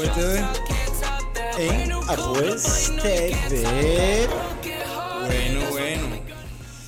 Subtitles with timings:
[0.00, 0.38] Apueste B.
[1.58, 4.28] En Apueste B.
[5.26, 6.20] Bueno, bueno.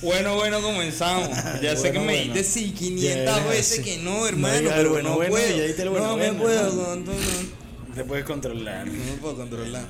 [0.01, 1.29] Bueno, bueno, comenzamos.
[1.61, 2.33] Ya sé Bueno, que me bueno.
[2.33, 3.83] dijiste sí 500 Ya, veces sí.
[3.83, 5.91] que no, No hermano, digas pero bueno, no bueno, puedo.
[5.91, 6.95] bueno, no me puedo, ¿no?
[6.95, 8.87] no, no, no, Te puedes controlar.
[8.87, 9.85] no me puedo controlar.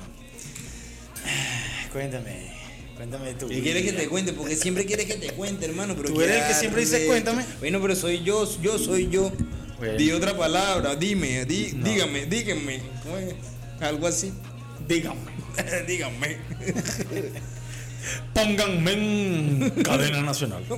[1.92, 2.52] Cuéntame.
[2.96, 3.48] Cuéntame tú.
[3.48, 4.34] ¿Qué quieres que te cuente?
[4.34, 5.94] Porque siempre quieres que te cuente, hermano.
[5.96, 7.08] Pero Tú eres el que siempre dice, arrecho.
[7.10, 7.44] "Cuéntame".
[7.58, 9.32] Bueno, pero soy yo, yo soy yo.
[9.78, 9.96] Bueno.
[9.98, 11.84] Di otra palabra, dime, di, No.
[11.84, 12.80] dígame, dígame.
[13.02, 13.34] ¿Cómo es?
[13.80, 14.32] Algo así.
[14.86, 15.20] Dígame.
[15.86, 16.38] dígame.
[18.34, 20.62] Pónganme en cadena nacional.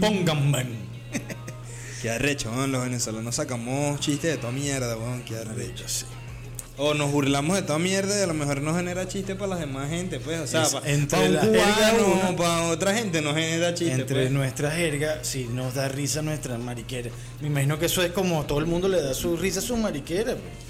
[0.00, 0.86] Pónganme en.
[2.02, 5.88] Qué arrecho, weón, los venezolanos sacamos chistes de toda mierda, weón, qué arrecho.
[5.88, 6.04] sí.
[6.78, 9.60] O nos burlamos de toda mierda y a lo mejor nos genera chiste para las
[9.60, 10.40] demás gente, pues.
[10.40, 13.94] O sea, para un cubano, para otra gente nos genera chiste.
[13.94, 14.30] Entre pues.
[14.30, 17.10] nuestra jerga, si nos da risa nuestra mariquera.
[17.40, 19.74] Me imagino que eso es como todo el mundo le da su risa a su
[19.76, 20.32] mariquera.
[20.32, 20.66] pues.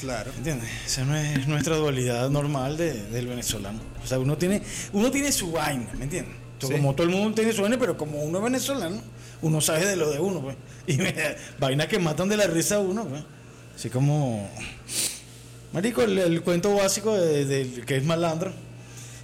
[0.00, 0.30] Claro.
[0.36, 0.68] ¿Entiendes?
[0.86, 3.80] Esa no es nuestra dualidad normal de- del venezolano.
[4.02, 4.62] O sea, uno tiene,
[4.94, 6.34] uno tiene su vaina, ¿me entiendes?
[6.58, 6.72] Sí.
[6.72, 8.98] Como todo el mundo tiene su vaina, pero como uno es venezolano,
[9.42, 10.56] uno sabe de lo de uno, pues.
[10.86, 10.98] Y
[11.58, 13.22] vainas que matan de la risa a uno, pues.
[13.76, 14.48] Así como.
[15.74, 18.52] Marico, el, el cuento básico de- que es malandro.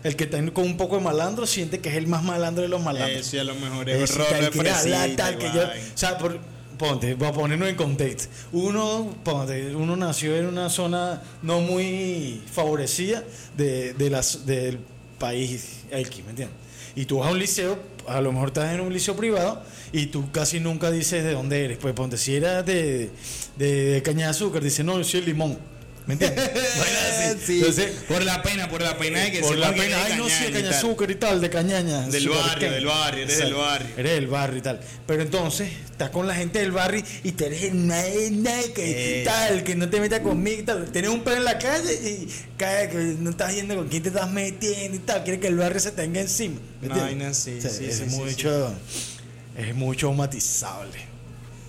[0.02, 2.68] El que está con un poco de malandro siente que es el más malandro de
[2.68, 3.20] los malandros.
[3.20, 4.58] Eso a lo mejor es Es tal que
[4.94, 5.62] habla, tal que yo-
[5.94, 6.38] o sea, por-
[6.78, 8.28] ponte, voy a ponernos en contexto.
[8.52, 13.22] Uno, ponte, uno nació en una zona no muy favorecida
[13.56, 14.78] de, de las, del
[15.18, 16.56] país X, ¿me entiendes?
[16.96, 17.78] Y tú vas a un liceo,
[18.08, 19.62] a lo mejor estás en un liceo privado
[19.92, 21.78] y tú casi nunca dices de dónde eres.
[21.78, 23.10] Pues ponte, si eras de,
[23.56, 25.58] de, de caña de azúcar, dices, no, yo soy limón.
[26.06, 26.50] ¿Me entiendes?
[26.54, 27.38] Así.
[27.46, 27.58] Sí.
[27.58, 30.44] Entonces, por la pena, por la pena de que por la pena, ay no, sí,
[30.44, 32.00] de caña azúcar y tal, de cañaña.
[32.08, 33.88] Del azúcar, barrio, del barrio, eres del barrio.
[33.96, 34.80] Eres del barrio y tal.
[35.06, 39.20] Pero entonces, estás con la gente del barrio y tú eres el nadie, nadie que
[39.20, 39.24] Eh.
[39.24, 40.90] tal, que no te metas conmigo y tal.
[40.90, 44.08] Tienes un perro en la calle y cae que no estás yendo con quién te
[44.08, 45.22] estás metiendo y tal.
[45.22, 46.56] Quieres que el barrio se tenga encima.
[46.80, 47.02] ¿me entiendes?
[47.02, 48.74] vaina así, O sea, sí, es sí, sí, mucho,
[49.56, 50.98] es mucho matizable.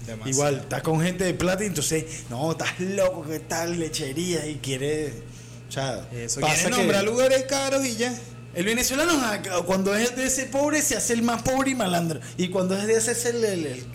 [0.05, 0.29] Demasiado.
[0.29, 4.55] Igual, estás con gente de plata y entonces, no, estás loco, que tal lechería y
[4.55, 5.13] quieres.
[5.69, 8.13] O sea, Eso, pasa quieres que- nombrar lugares caros y ya.
[8.53, 12.19] el venezolano ah, cuando es de ese pobre se hace el más pobre y malandro.
[12.37, 13.85] Y cuando es de ese es el, el- el-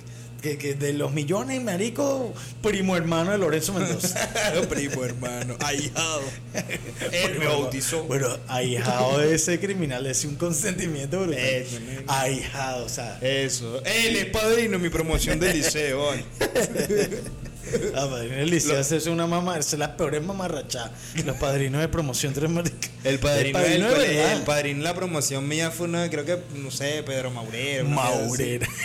[0.46, 4.28] que, que de los millones, marico, primo hermano de Lorenzo Mendoza.
[4.68, 6.22] Primo hermano, ahijado.
[7.12, 8.04] Él me bautizó.
[8.04, 11.38] Bueno, ahijado de ese criminal, es un consentimiento brutal.
[11.38, 11.78] Eso.
[12.06, 13.18] Ahijado, o sea.
[13.20, 13.82] Eso.
[13.84, 16.12] Él es padrino mi promoción del liceo.
[17.92, 20.92] La padrina del liceo es una mamá, es la peor mamarrachada.
[21.24, 22.90] Los padrinos de promoción tres maricas.
[23.04, 26.70] El padrino, del de el padrino de la promoción mía fue una, creo que, no
[26.70, 27.84] sé, Pedro Maurera.
[27.84, 28.66] Maurera.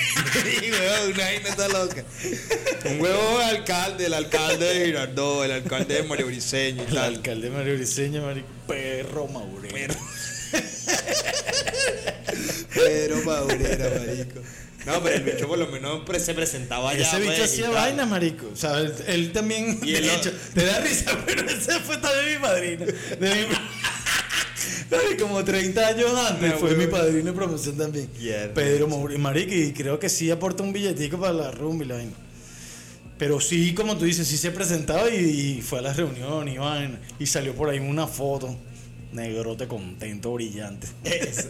[1.12, 2.04] Una vaina está loca.
[2.86, 7.16] Un huevo alcalde, el alcalde de Girardot, el alcalde de Mario Briceño y El tal.
[7.16, 9.96] alcalde Mario Briceño, marico, perro Maurera.
[12.74, 14.42] Pedro Maurera, marico.
[14.86, 17.08] No, pero el bicho por lo menos se presentaba allá.
[17.08, 18.48] Ese bicho pues, hacía vaina, marico.
[18.52, 19.80] O sea, él, él también.
[19.84, 22.86] Y el hecho, te da risa, pero ese fue también mi padrino.
[22.86, 23.56] De mi-
[25.20, 28.10] Como 30 años antes No, fue mi padrino de promoción también.
[28.20, 31.96] Yeah, Pedro marico, y creo que sí aporta un billetico para la rumba y la
[31.96, 32.12] vaina.
[33.18, 36.58] Pero sí, como tú dices, sí se presentaba y, y fue a la reunión y
[36.58, 37.00] vaina.
[37.20, 38.58] Y salió por ahí una foto.
[39.14, 40.88] Negrote contento, brillante.
[41.04, 41.50] Eso.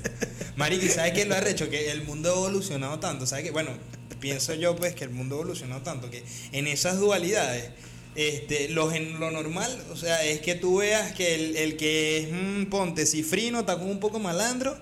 [0.56, 1.70] Marico, ¿y sabes qué lo arrecho?
[1.70, 3.26] Que el mundo ha evolucionado tanto.
[3.26, 3.52] ¿Sabes qué?
[3.52, 3.72] Bueno,
[4.20, 7.72] pienso yo pues que el mundo ha evolucionado tanto que en esas dualidades,
[8.16, 12.28] este, lo, lo normal, o sea, es que tú veas que el, el que es,
[12.32, 14.78] mm, ponte, cifrino, está como un poco malandro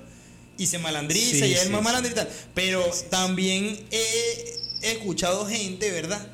[0.58, 1.86] y se malandriza Sí, y es sí, más sí.
[1.86, 2.30] malandro y tal.
[2.54, 6.28] Pero también he, he escuchado gente, ¿verdad?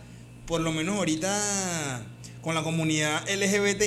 [0.47, 2.03] Por lo menos ahorita
[2.41, 3.83] con la comunidad LGBT,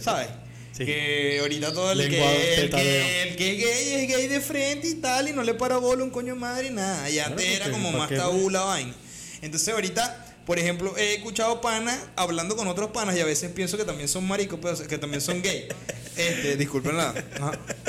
[0.00, 0.28] ¿sabes?
[0.76, 0.84] Sí.
[0.84, 4.40] Que ahorita todo el Lenguado, que, el, que, el que es gay es gay de
[4.40, 7.08] frente y tal, y no le para bola un coño de madre y nada.
[7.08, 8.92] Y Claro, antes era como ¿pa' más tabú la vaina.
[9.40, 13.76] Entonces ahorita, por ejemplo, he escuchado panas hablando con otros panas y a veces pienso
[13.76, 15.68] que también son maricos, pero que también son gay.
[16.16, 17.12] Este, disculpen la.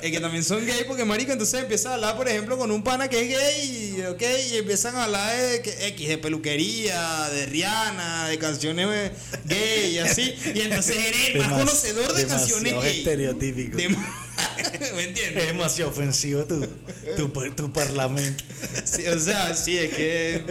[0.02, 2.84] eh, que también son gay porque marico, entonces empieza a hablar, por ejemplo, con un
[2.84, 7.30] pana que es gay, y, ok, y empiezan a hablar de que, X, de peluquería,
[7.30, 9.12] de Rihanna, de canciones
[9.46, 10.34] gay y así.
[10.56, 12.98] Y entonces eres el más conocedor de canciones gay.
[12.98, 13.78] estereotípico.
[13.78, 13.96] De-
[14.96, 16.66] ¿Me Es demasiado ofensivo tu,
[17.16, 18.44] tu, tu parlamento.
[18.84, 20.44] Sí, o sea, sí, es que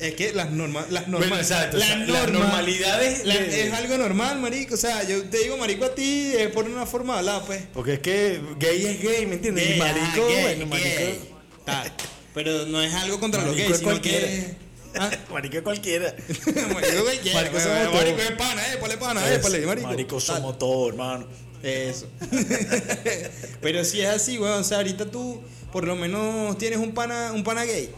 [0.00, 3.96] es que las normas las normas Bueno, exacto, o las normalidades la- de- es algo
[3.98, 7.18] normal, marico, o sea, yo te digo marico a ti es por una forma de
[7.20, 7.62] hablar, pues.
[7.72, 9.64] Porque es que gay es gay, ¿me entiendes?
[9.66, 10.88] y Gay, marico, ah, gay, bueno, marico.
[10.98, 11.20] gay,
[11.64, 11.92] tal.
[12.34, 14.26] Pero no es algo contra los marico gays, es sino cualquiera.
[14.26, 16.14] que Ah, marico cualquiera.
[16.54, 17.34] marico cualquiera.
[17.40, 17.58] Marico
[17.94, 19.88] Marico, es pana, eh, ponle pana, eh, ponle, marico.
[19.88, 21.26] Marico, somos todos, hermano.
[21.62, 22.06] Eso.
[23.60, 25.40] Pero si es así, weón, o sea, ahorita tú
[25.72, 27.90] por lo menos tienes un pana, un pana gay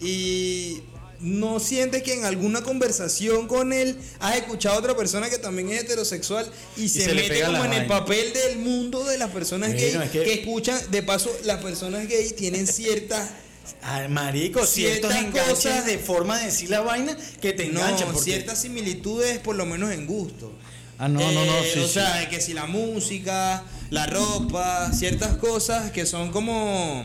[0.00, 0.82] y
[1.18, 5.70] no sientes que en alguna conversación con él has escuchado a otra persona que también
[5.70, 6.46] es heterosexual
[6.76, 10.10] y, se, mete como en el papel del mundo de las personas Bueno, gay es
[10.10, 10.22] que...
[10.22, 13.30] que- escuchan, de paso, las personas gay tienen ciertas
[13.82, 18.12] Ay, marico, Ciertas enganches cosas- de forma de decir la vaina que te no, enganchan.
[18.12, 20.52] porque- ciertas similitudes por lo menos en gusto.
[20.98, 21.94] Ah, no, no, no, Eh, sí, o sí.
[21.94, 27.04] sea, que si la música, la ropa, ciertas cosas que son como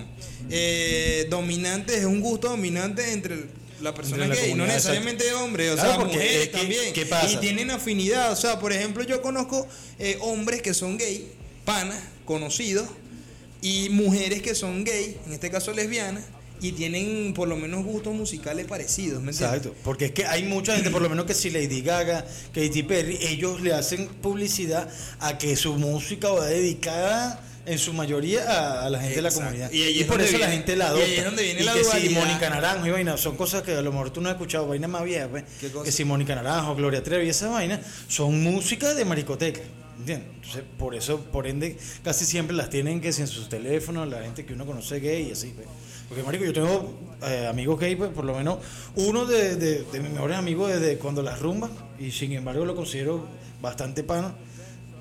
[0.49, 3.45] eh, dominantes, es un gusto dominante entre
[3.81, 6.57] la persona Entre la gay, no necesariamente hombres, o Claro, sea, porque mujeres es que-
[6.57, 6.93] también.
[6.93, 7.31] ¿qué pasa?
[7.31, 9.67] Y tienen afinidad, o sea, por ejemplo, yo conozco
[9.99, 11.31] eh, hombres que son gay,
[11.65, 12.87] panas, conocidos,
[13.61, 16.23] y mujeres que son gay, en este caso lesbianas,
[16.61, 19.57] y tienen por lo menos gustos musicales parecidos, ¿me entiendes?
[19.57, 22.83] Exacto, porque es que hay mucha gente, por lo menos que si Lady Gaga, Katy
[22.83, 24.87] Perry, ellos le hacen publicidad
[25.19, 29.31] a que su música va dedicada en su mayoría a, a la gente de la
[29.31, 29.71] comunidad.
[29.71, 31.05] Y Y, es por eso la gente la y adopta.
[31.05, 32.21] ahí es donde viene Y la que si dualidad.
[32.25, 34.87] Mónica Naranjo y vaina, son cosas que a lo mejor tú no has escuchado, vaina
[34.87, 35.43] más vieja, pues.
[35.83, 39.61] Que si Mónica Naranjo, Gloria Trevi, esa vaina, son música de maricoteca.
[39.99, 40.27] ¿Entiendes?
[40.37, 44.23] Entonces, por eso, por ende, casi siempre las tienen que si en sus teléfonos, la
[44.23, 45.67] gente que uno conoce gay y así, pues.
[46.11, 46.93] Porque, marico, yo tengo
[47.23, 48.57] eh, amigos gay, pues, por lo menos
[48.95, 52.75] uno de, de- de mis mejores amigos desde cuando las rumbas, y sin embargo lo
[52.75, 53.25] considero
[53.61, 54.33] bastante pana.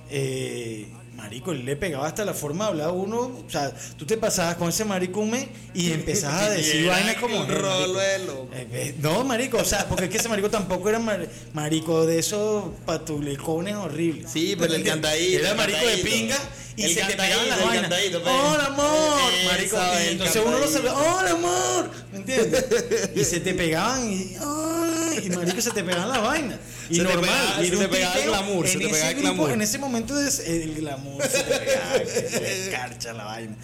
[0.08, 0.86] Eh,
[1.16, 3.18] marico, él le pegaba hasta la forma de hablar uno.
[3.20, 7.16] O sea, tú te pasabas con ese marico un mes y empezabas a decir vainas
[7.16, 7.40] como.
[7.40, 8.48] un rolo de loco.
[8.54, 12.06] Eh, eh, no, marico, o sea, porque es que ese marico tampoco era mar- marico
[12.06, 14.30] de esos patulicones horribles.
[14.30, 16.38] Sí, pero el cantadito, Era marico de pinga
[16.80, 17.88] y El se te pegaban las vainas.
[17.88, 18.16] pues.
[18.26, 19.20] Hola, amor.
[19.46, 21.90] Marico, y entonces uno lo saludaba, hola, amor.
[22.12, 22.64] ¿Me entiendes?
[23.14, 26.58] Y se te pegaban y, ay, y marico, se te pegaban las vainas.
[26.88, 27.30] Y Se te normal.
[27.30, 29.52] pegaba- y se te pegaba el glamour, se en te ese pegaba el grupo, glamour.
[29.52, 33.56] En ese momento es el glamour se te pegaba, que se escarcha la vaina.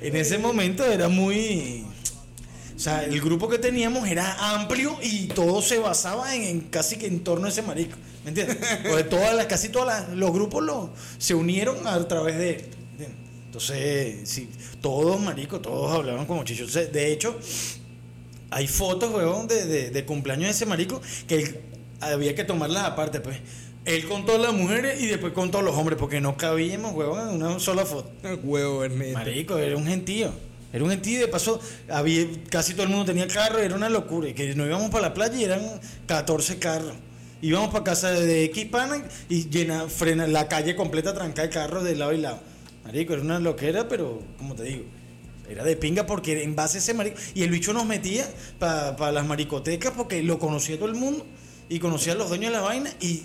[0.00, 1.84] En ese momento era muy.
[2.80, 6.96] O sea, el grupo que teníamos era amplio y todo se basaba en, en casi
[6.96, 7.98] que en torno a ese marico.
[8.24, 8.56] ¿Me entiendes?
[8.88, 12.64] Porque todas las, casi todos los grupos lo, se unieron a través de él.
[12.92, 13.18] ¿entiendes?
[13.44, 14.48] Entonces, sí,
[14.80, 16.40] todos, marico, todos hablaban como.
[16.40, 17.38] Entonces, De hecho,
[18.50, 21.60] hay fotos, weón, de, de, de cumpleaños de ese marico que él-
[22.00, 23.36] había que tomarlas aparte, pues.
[23.84, 27.28] Él con todas las mujeres y después con todos los hombres, porque no cabíamos, weón,
[27.28, 28.10] en una sola foto.
[28.42, 29.18] Huevo, Ernesto.
[29.18, 30.32] Marico, era un gentío.
[30.72, 34.32] Era un gentío de paso había, casi todo el mundo tenía carro, era una locura.
[34.32, 35.62] Que nos íbamos para la playa y eran
[36.06, 36.94] 14 carros.
[37.42, 38.66] Íbamos para casa de X
[39.28, 42.40] y llena, frena la calle completa trancada de carros de lado y lado.
[42.84, 44.84] Marico, era una loquera, pero como te digo,
[45.48, 47.18] era de pinga porque en base a ese marico.
[47.34, 48.26] Y el bicho nos metía
[48.58, 51.26] para las maricotecas porque lo conocía todo el mundo
[51.68, 53.22] y conocía a los dueños de la vaina y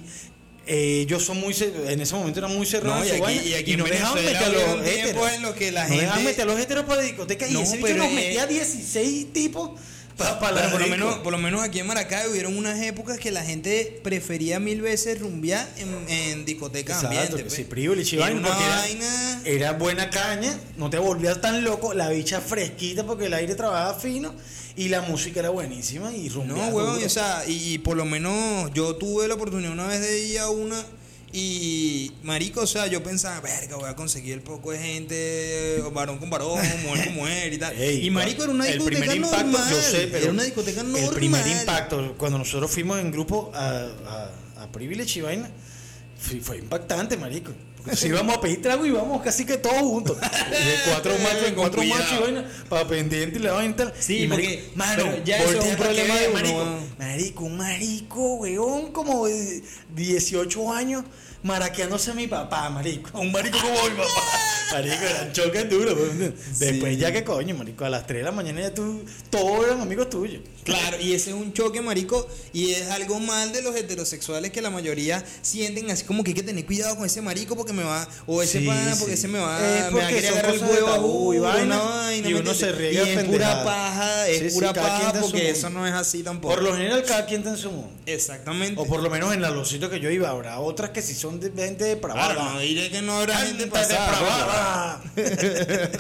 [0.67, 1.55] eh, ellos son muy
[1.87, 4.49] en ese momento eran muy cerrados No, y aquí- y aquí no dejaban meter a
[4.49, 5.31] los héteros.
[5.33, 7.77] en los que la no dejaban meter a los héteros para discotecas y No, ese
[7.77, 9.71] bicho nos metía 16 tipos
[10.17, 13.19] para la Pero por lo, menos, por lo menos aquí en Maracay hubieron unas épocas
[13.19, 17.53] que la gente prefería mil veces rumbear en, en discotecas que pues.
[17.53, 19.41] sí, privilege y Era era- vaina.
[19.43, 23.99] Era buena caña, no te volvías tan loco, la bicha fresquita porque el aire trabajaba
[23.99, 24.33] fino
[24.77, 27.05] y la música era buenísima y No, rumbeaba huevón, duro.
[27.05, 30.49] o sea, y, por lo menos yo tuve la oportunidad una vez de ir a
[30.49, 30.83] una
[31.37, 36.17] y marico, o sea, yo pensaba, verga, voy a conseguir el poco de gente, varón
[36.17, 37.75] con varón, mujer con mujer y tal.
[37.77, 39.69] Ey, y marico era una el discoteca primer impacto, normal.
[39.69, 41.03] yo sé, pero era una discoteca normal.
[41.03, 43.87] El primer impacto, cuando nosotros fuimos en grupo a,
[44.57, 45.49] a, a Privilege y vaina,
[46.41, 47.51] fue impactante, marico.
[47.93, 50.19] Si íbamos a pedir trago y íbamos casi que todos juntos.
[50.19, 53.93] De cuatro machos, en cuatro machos y vaina, para pendiente y la vaina y tal.
[53.99, 56.65] Sí, y porque- mano, ya eso es un problema de marico.
[56.97, 59.61] Marico, un marico, weón, como de
[59.95, 61.03] 18 años,
[61.43, 63.19] maraqueándose a mi papá, marico.
[63.19, 64.09] Un marico como mi papá.
[64.71, 65.95] Marico, eran choques duros.
[65.95, 66.35] weón.
[66.59, 66.99] Después Sí.
[66.99, 70.09] ya que coño, marico, a las 3 de la mañana ya tú, todos eran amigos
[70.09, 70.41] tuyos.
[70.63, 74.63] Claro, y ese es un choque, marico, y es algo mal de los heterosexuales que
[74.63, 77.83] la mayoría sienten así como que hay que tener cuidado con ese marico porque me
[77.83, 78.99] va, o ese Sí, pana sí.
[78.99, 81.45] porque ese me va, Es me va a querer agarrar el huevo tabú y uno,
[81.47, 85.13] vaina, y ¿me uno se riega Y es pura paja, es Sí, sí, pura paja
[85.21, 86.55] porque eso no es así tampoco.
[86.55, 87.91] Por lo general, cada quien está en su mundo.
[88.07, 88.81] Exactamente.
[88.81, 91.13] O por lo menos en la los sitios que yo iba, habrá otras que sí
[91.13, 92.33] son de gente depravada.
[92.33, 93.69] Claro, no diré que no habrá gente Gente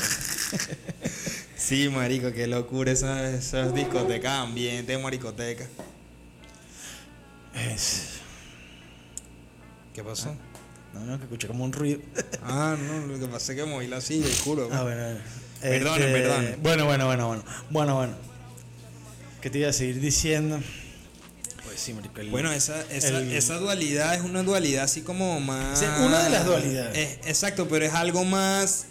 [1.57, 5.65] Sí, marico, qué locura esas, esas discotecas, ambiente, maricoteca.
[7.55, 8.09] Es-
[9.93, 10.35] ¿Qué pasó?
[10.93, 12.01] No, no, que escuché como un ruido.
[12.43, 14.69] Ah, no, lo que pasa es que moví la silla, juro.
[14.71, 15.19] Ah, bueno, bueno.
[15.61, 16.59] Perdonen, Este, perdonen.
[16.61, 17.43] Bueno, bueno, bueno, bueno.
[17.71, 18.13] Bueno, bueno.
[19.41, 20.59] ¿Qué te iba a seguir diciendo?
[21.93, 22.21] Marico.
[22.21, 25.81] el- Bueno, esa, esa, el- esa dualidad es una dualidad así como más...
[26.01, 26.97] Una de las dualidades.
[26.97, 28.85] Es- exacto, pero es algo más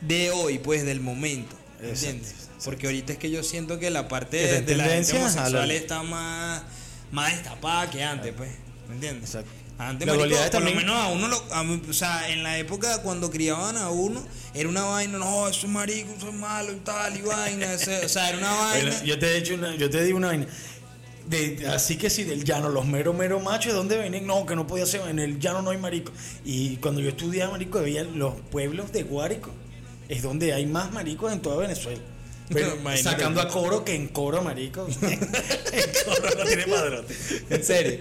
[0.00, 1.56] de hoy, pues, del momento.
[1.82, 2.30] ¿Entiendes?
[2.32, 2.50] exacto.
[2.64, 6.02] Porque ahorita es que yo siento que la parte de, la gente homosexual la- está
[6.02, 6.62] más,
[7.10, 8.50] más destapada que antes, pues.
[8.88, 9.24] ¿Me entiendes?
[9.30, 9.50] Exacto.
[9.78, 13.00] Antes, La marico, por lo menos a uno, lo- a o sea, en la época
[13.00, 16.76] cuando criaban a uno, era una vaina, no, eso es marico, eso es malo y
[16.80, 18.90] tal, y vaina, ese- o sea, era una vaina.
[18.90, 20.46] Bueno, yo te he dicho una, yo te digo una vaina.
[21.26, 24.26] De- así que si del llano, los mero mero machos, ¿de dónde vienen?
[24.26, 26.12] No, que no podía ser, en el llano no hay marico.
[26.44, 29.50] Y cuando yo estudiaba marico, veía los pueblos de Guárico,
[30.08, 32.00] es donde hay más maricos en toda Venezuela.
[32.52, 34.88] Pero sacando a coro que en coro, marico.
[35.02, 35.20] en
[36.04, 37.14] coro no tiene padrote.
[37.48, 37.98] En serio.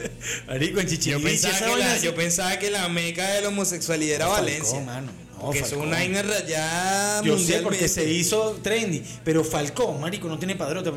[0.47, 4.15] Marico, en Yo Chichiriviche, pensaba, que la, yo pensaba que la meca de la homosexualidad
[4.15, 4.79] era Valencia.
[4.81, 5.11] mano.
[5.41, 10.27] No, eso es una vaina rayada Yo sé porque se hizo trendy, pero Falcón, marico,
[10.27, 10.91] no tiene padrote.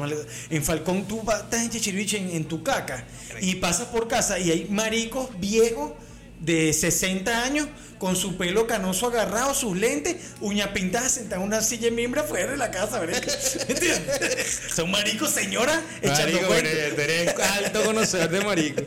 [0.51, 3.05] En Falcón tú vas, estás en Chichiriviche en, en tu caca
[3.41, 5.93] y pasas por casa y hay maricos viejos
[6.41, 7.69] de 60 años
[7.99, 12.21] con su pelo canoso agarrado, sus lentes, uñas pintadas, sentados en una silla de miembro
[12.21, 13.01] afuera de la casa.
[14.75, 18.83] Son maricos, señora, echando Marico, eres alto conocedor de marico.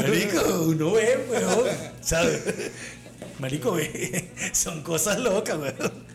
[0.00, 1.68] Marico, uno ve, weón.
[2.00, 2.40] ¿Sabes?
[3.38, 3.76] Marico.
[4.52, 6.08] Son cosas locas, weón.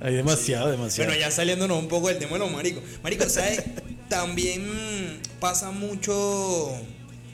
[0.00, 1.10] Hay demasiado, demasiado.
[1.10, 2.82] Bueno, ya saliéndonos un poco del tema de los maricos.
[3.02, 3.62] Marico, ¿sabes?
[4.08, 6.72] También pasa mucho,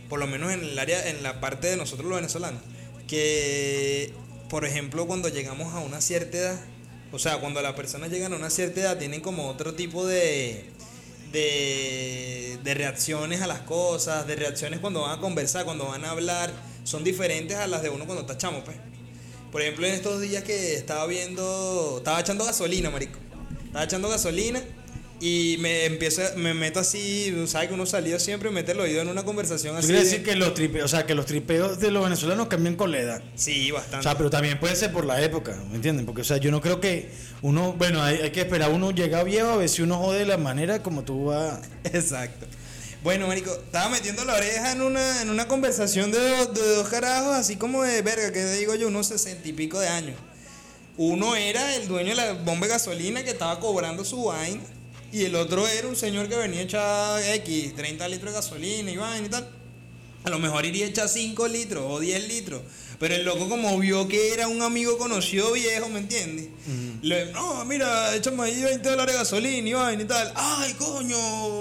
[0.08, 2.60] por lo menos en el área, en la parte de nosotros los venezolanos,
[3.06, 4.12] que,
[4.50, 6.60] por ejemplo, cuando llegamos a una cierta edad,
[7.10, 10.66] o sea, cuando las personas llegan a una cierta edad, tienen como otro tipo de,
[11.32, 16.10] de, de reacciones a las cosas, de reacciones cuando van a conversar, cuando van a
[16.10, 16.52] hablar,
[16.84, 18.76] son diferentes a las de uno cuando está chamo, pues.
[19.52, 23.18] Por ejemplo, en estos días que estaba viendo, estaba echando gasolina, marico.
[23.66, 24.60] Estaba echando gasolina
[25.20, 29.08] y me empiezo, me meto así, sabes que uno salió siempre, mete el oído en
[29.08, 29.88] una conversación ¿Tú así.
[29.88, 32.76] quieres de- decir que los tripeos, o sea, que los tripeos de los venezolanos cambian
[32.76, 33.22] con la edad?
[33.34, 34.04] Sí, O bastante.
[34.04, 36.06] sea, pero también puede ser por la época, ¿me entienden?
[36.06, 37.10] Porque, o sea, yo no creo que
[37.42, 40.26] uno, bueno, hay, hay que esperar, uno llega viejo a ver si uno jode de
[40.26, 41.60] la manera como tú vas.
[41.84, 42.46] Exacto.
[43.02, 47.32] Bueno, marico, estaba metiendo la oreja en una, en una conversación de de dos carajos,
[47.32, 50.16] así como de verga, que digo yo, unos sesenta y pico de años.
[50.96, 54.64] Uno era el dueño de la bomba de gasolina que estaba cobrando su vaina,
[55.12, 58.90] y el otro era un señor que venía a echar X, 30 litros de gasolina
[58.90, 59.48] y vaina y tal.
[60.24, 62.62] A lo mejor iría a echar 5 litros o 10 litros.
[62.98, 66.48] Pero el loco como vio que era un amigo conocido viejo, ¿me entiendes?
[67.00, 70.32] Le, no, mira, échame ahí 20 dólares de gasolina y vaina y tal.
[70.34, 71.16] Ay, coño,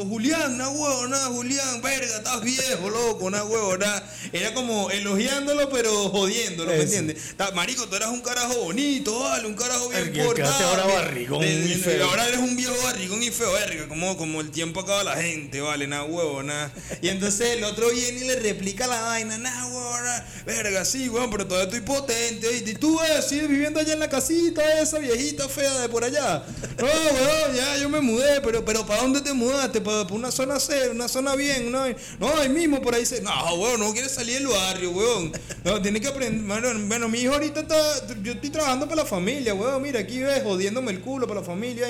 [0.05, 4.03] Julián, una huevona, Julián, verga, estás viejo, loco, una huevona.
[4.33, 7.35] Era como elogiándolo, pero jodiéndolo, ¿me entiendes?
[7.53, 10.67] Marico, tú eras un carajo bonito, vale, un carajo bien El portado.
[10.69, 12.03] ahora barrigón de- y feo.
[12.09, 15.61] Ahora eres un viejo barrigón y feo, verga, como, como el tiempo acaba la gente,
[15.61, 16.73] vale, nada huevo, nada.
[17.03, 20.27] Y entonces el otro viene y le replica la vaina, nada huevo, nada.
[20.47, 24.09] verga, sí, weón, pero todavía estoy potente, y tú, eh, sigues viviendo allá en la
[24.09, 26.43] casita esa viejita fea de por allá.
[26.77, 29.81] No, weón, ya, yo me mudé, pero, pero ¿para dónde te mudaste?
[29.81, 31.67] ¿Para, para una zona C, una zona bien?
[31.67, 31.87] Una...
[32.19, 33.21] No, ahí mismo por ahí se...
[33.21, 35.31] No, weón, no quieres salir del barrio, weón.
[35.63, 36.43] No, tienes que aprender,
[36.87, 40.43] bueno, mi hijo ahorita está, yo estoy trabajando para la familia, weón, mira, aquí ves,
[40.43, 41.87] jodiéndome el culo para la familia.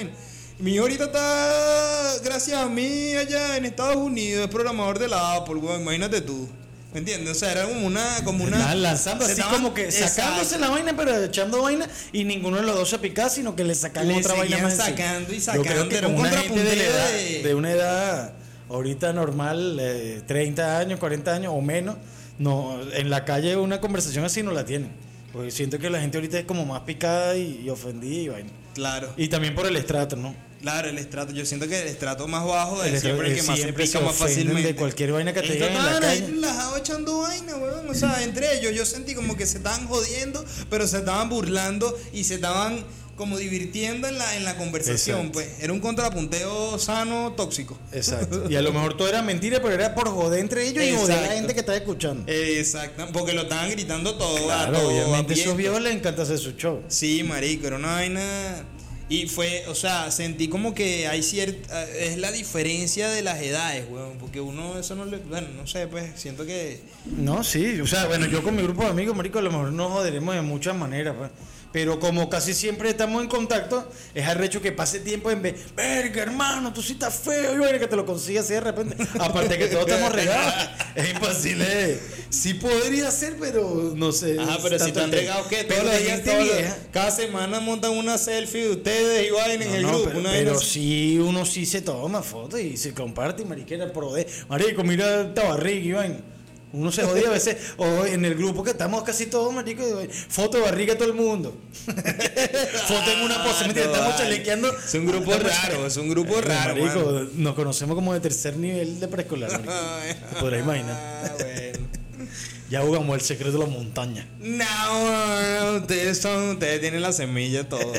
[0.59, 5.35] mi hijo ahorita está, gracias a mí, allá en Estados Unidos, es programador de la
[5.35, 6.47] Apple, weón, imagínate tú.
[6.93, 7.35] ¿Me entiendes?
[7.35, 8.23] O sea, era como una...
[8.23, 10.59] Como una Estaban lanzando así estaban- como que sacándose Exacto.
[10.59, 13.75] la vaina, pero echando vaina y ninguno de los dos se picaba, sino que le
[13.75, 14.73] sacaban Le otra vaina más.
[14.73, 14.85] encima.
[14.97, 18.33] sacando y Yo sacando, creo que era un edad, de una edad
[18.69, 21.97] ahorita normal, eh, 30 años, 40 años o menos,
[22.39, 24.91] no en la calle una conversación así no la tienen.
[25.33, 28.49] Porque siento que la gente ahorita es como más picada y, y ofendida y vaina.
[28.73, 30.33] Claro, Y también por el estrato, ¿no?
[30.61, 31.33] Claro, el estrato.
[31.33, 33.85] Yo siento que el estrato más bajo El es siempre el que más se siempre
[33.85, 34.63] pica se más fácilmente.
[34.63, 36.27] de cualquier vaina que te digan en la calle.
[36.27, 37.89] relajados echando vaina, weón.
[37.89, 41.97] O sea, entre ellos yo sentí como que se estaban jodiendo, pero se estaban burlando
[42.13, 42.83] y se estaban
[43.15, 45.31] como divirtiendo en la, en la conversación, Exacto.
[45.39, 45.49] pues.
[45.59, 47.75] Era un contrapunteo sano, tóxico.
[47.91, 48.43] Exacto.
[48.49, 51.17] Y a lo mejor todo era mentira, pero era por joder entre ellos y joder
[51.17, 52.23] a la gente que estaba escuchando.
[52.31, 54.37] Exacto, porque lo estaban gritando todo.
[54.51, 56.83] a Claro, todo obviamente a esos viejos les encanta hacer su show.
[56.89, 58.63] Sí, marico, era una vaina.
[59.09, 61.83] Y fue, o sea, sentí como que hay cierta.
[61.85, 64.17] Es la diferencia de las edades, weón.
[64.17, 65.17] Porque uno, eso no le.
[65.17, 66.81] Bueno, no sé, pues siento que.
[67.05, 69.71] No, sí, o sea, bueno, yo con mi grupo de amigos, marico, a lo mejor
[69.71, 71.31] nos joderemos de muchas maneras, pues.
[71.71, 76.23] Pero como casi siempre estamos en contacto, es arrecho que pase tiempo en vez, verga,
[76.23, 78.95] hermano, tú sí estás feo, y verga, que te lo consigas así de repente.
[79.19, 80.53] Aparte que todos estamos regados,
[80.95, 81.99] es imposible.
[82.29, 84.37] Sí podría ser, pero no sé.
[84.39, 85.63] Ajá, pero si están regados, ¿qué?
[85.65, 89.75] Todos la los días, cada semana montan una selfie de ustedes y vaina en No,
[89.75, 90.05] el no, grupo.
[90.05, 94.13] pero, una pero vaina sí, uno sí se toma fotos y se comparte, mariquera, pro
[94.13, 94.25] de.
[94.49, 96.36] Marico, mira esta barriga, Iván.
[96.73, 99.83] Uno se jodía a veces, o en el grupo que estamos casi todos, marico,
[100.29, 101.55] foto de barriga todo el mundo.
[101.85, 103.85] foto en una pose, ¿me entiendes?
[103.85, 104.77] No, Estamos chalequeando.
[104.77, 106.75] Es un grupo Estamos- raro, es un grupo raro.
[106.75, 109.71] Marico, nos conocemos como de tercer nivel de preescolar, marico.
[110.33, 110.95] Te podrás imaginar.
[111.23, 111.87] ah, bueno.
[112.69, 114.27] Ya jugamos el secreto de la montaña.
[114.39, 117.93] No, no, no, ustedes son, ustedes tienen la semilla todo.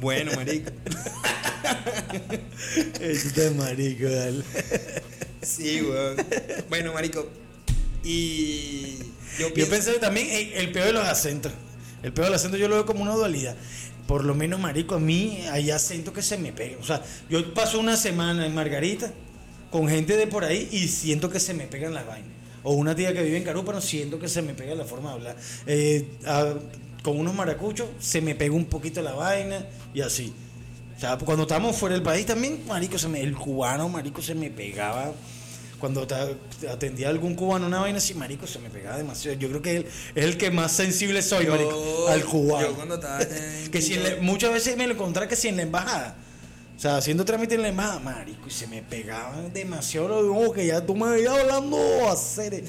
[0.00, 0.70] Bueno, marico.
[3.00, 4.42] Este marico, dale.
[5.42, 6.16] Sí, weón.
[6.68, 7.28] Bueno, marico.
[8.04, 8.96] Y
[9.38, 11.52] yo Yo pienso, pensé también el peor de los acentos.
[12.02, 13.56] El peor de los acentos yo lo veo como una dualidad.
[14.06, 16.78] Por lo menos, marico, a mí hay acentos que se me pegan.
[16.80, 19.12] O sea, yo paso una semana en Margarita
[19.70, 22.30] con gente de por ahí y siento que se me pegan las vainas.
[22.62, 25.14] O una tía que vive en Carúpano, siento que se me pega la forma de
[25.14, 25.36] hablar.
[25.66, 26.54] Eh, a-
[27.06, 30.32] con unos maracuchos se me pega un poquito la vaina y así.
[30.96, 34.34] O sea, cuando estábamos fuera del país también, marico, se me, el cubano, marico, se
[34.34, 35.12] me pegaba.
[35.78, 36.04] Cuando
[36.68, 39.38] atendía a algún cubano una vaina así, marico, se me pegaba demasiado.
[39.38, 39.86] Yo creo que él
[40.16, 42.66] es el que más sensible soy, yo- marico, al cubano.
[42.66, 45.62] Yo cuando estaba en que si muchas veces me lo encontraba que si en la
[45.62, 46.16] embajada.
[46.76, 50.66] O sea, haciendo trámite en la embajada, marico, y se me pegaban demasiado los que
[50.66, 51.78] ya tú me veías hablando
[52.10, 52.62] hacer.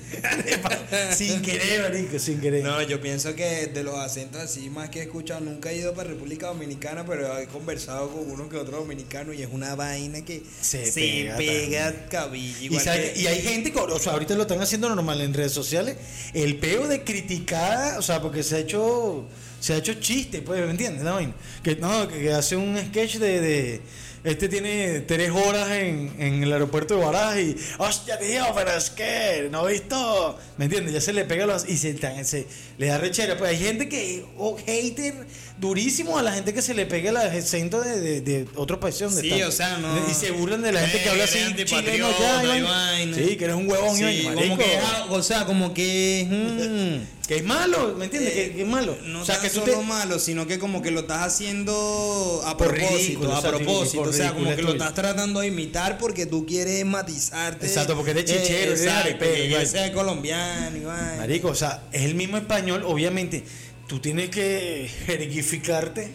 [1.14, 2.64] sin querer, marico, sin querer.
[2.64, 5.94] No, yo pienso que de los acentos así más que he escuchado, nunca he ido
[5.94, 10.24] para República Dominicana, pero he conversado con uno que otro dominicano y es una vaina
[10.24, 12.58] que Se se, pega pega, cabilla.
[12.62, 14.88] Y, Igual sabe que- que- y hay gente, que, o sea, ahorita lo están haciendo
[14.88, 15.98] normal en redes sociales,
[16.34, 19.26] el peo de criticar, o sea, porque se ha hecho,
[19.60, 21.04] se ha hecho chiste, pues, ¿me entiendes?
[21.04, 21.34] vaina?
[21.64, 23.82] Que no, que, hace un sketch de, de-
[24.24, 28.90] este tiene tres horas en, en el aeropuerto de Barajas y, hostia, tío, pero es
[28.90, 30.38] que, ¿no he visto?
[30.58, 30.94] ¿Me entiendes?
[30.94, 31.96] Ya se le pega los, y se,
[32.26, 32.46] se
[32.78, 33.38] le da rechera.
[33.38, 35.14] Pues hay gente que, o hater
[35.60, 39.00] durísimo a la gente que se le pega el acento de, de, de otro país
[39.00, 39.48] donde Sí, están.
[39.48, 43.16] o sea, no- Y se burlan de la gente Eh, que habla así chileno ya.
[43.16, 47.16] Sí, que eres un huevón, Sí, y como que, ah, o sea, como que mm,
[47.28, 48.34] Que es malo, ¿me entiendes?
[48.34, 48.98] que, que es malo.
[49.04, 49.84] no o sea, que tú solo te...
[49.84, 53.52] malo, sino que como que lo estás haciendo a Por propósito, ridículo, a o sea,
[53.52, 57.66] propósito, o sea, como que lo estás tratando de imitar porque tú quieres matizarte.
[57.66, 59.68] Exacto, porque eres chichero, eres exacto, igual.
[59.68, 61.18] sea colombiano, igual.
[61.18, 63.44] Marico, o sea, es el mismo español, obviamente.
[63.88, 66.12] Tú tienes que jergificarte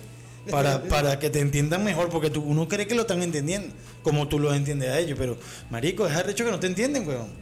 [0.50, 3.68] para, para que te entiendan mejor, porque tú, uno cree que lo están entendiendo,
[4.02, 5.36] como tú lo entiendes a ellos, pero,
[5.68, 7.41] marico, es arrecho que no te entienden, weón.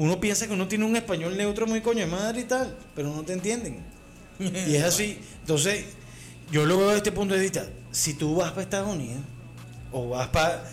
[0.00, 3.14] Uno piensa que uno tiene un español neutro muy coño de madre y tal, pero
[3.14, 3.84] no te entienden.
[4.38, 5.18] Y es así.
[5.40, 5.84] Entonces,
[6.50, 7.66] yo lo veo desde este punto de vista.
[7.92, 9.20] Si tú vas para Estados Unidos
[9.92, 10.64] o vas para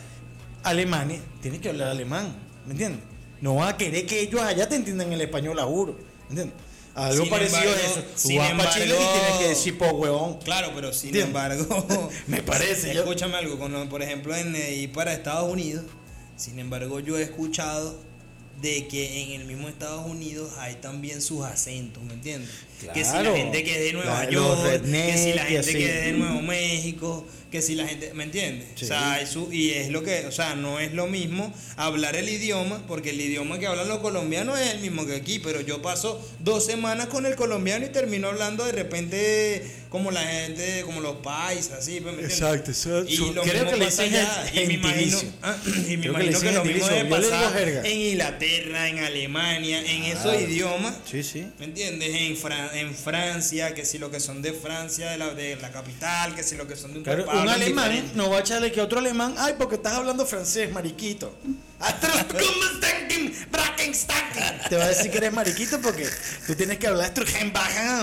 [0.63, 2.33] Alemania, tienes que hablar alemán,
[2.65, 3.01] ¿me entiendes?
[3.41, 5.97] No vas a querer que ellos allá te entiendan el español, a juro,
[6.29, 6.55] ¿me entiendes?
[6.95, 8.01] Algo Sin parecido embargo- a eso.
[8.01, 10.39] Tú sin vas para Chile y embargo- tienes que decir, po, huevón.
[10.39, 11.27] Claro, pero sin ¿Entiendes?
[11.27, 15.83] embargo, Me parece, yo- Escúchame algo, cuando, por ejemplo, en eh, ir para Estados Unidos,
[16.37, 18.06] sin embargo, yo he escuchado
[18.61, 22.49] de que en el mismo Estados Unidos hay también sus acentos, ¿me entiendes?
[22.93, 25.73] Que si la gente que es de Nueva La- York, que si la gente así.
[25.73, 28.67] que es de Nuevo México, que si la gente, ¿me entiendes?
[28.75, 28.85] Sí.
[28.85, 32.27] O sea, su- y es lo que, o sea, no es lo mismo hablar el
[32.29, 35.81] idioma, porque el idioma que hablan los colombianos es el mismo que aquí, pero yo
[35.81, 40.99] paso dos semanas con el colombiano y termino hablando de repente como la gente, como
[40.99, 42.33] los paisas, así, ¿me entiendes?
[42.41, 45.55] Exacto, eso- Y lo creo mismo que le pasa allá, gen- y me imagino, ah,
[45.65, 48.89] y me Creo que le imagino que dicen lo mismo debe le pasar en Inglaterra,
[48.89, 50.93] en Alemania, en esos idiomas.
[51.09, 51.47] Sí, sí.
[51.59, 52.09] ¿Me entiendes?
[52.13, 52.35] En,
[52.69, 56.35] Fran- en Francia, que si lo que son de Francia, de la, de la capital,
[56.35, 58.17] que si lo que son de un Claro, país, un alemán diferente.
[58.17, 61.33] no va a echarle que otro alemán, ay, porque estás hablando francés, mariquito.
[64.69, 66.07] Te va a decir que eres mariquito porque
[66.45, 67.13] tú tienes que hablar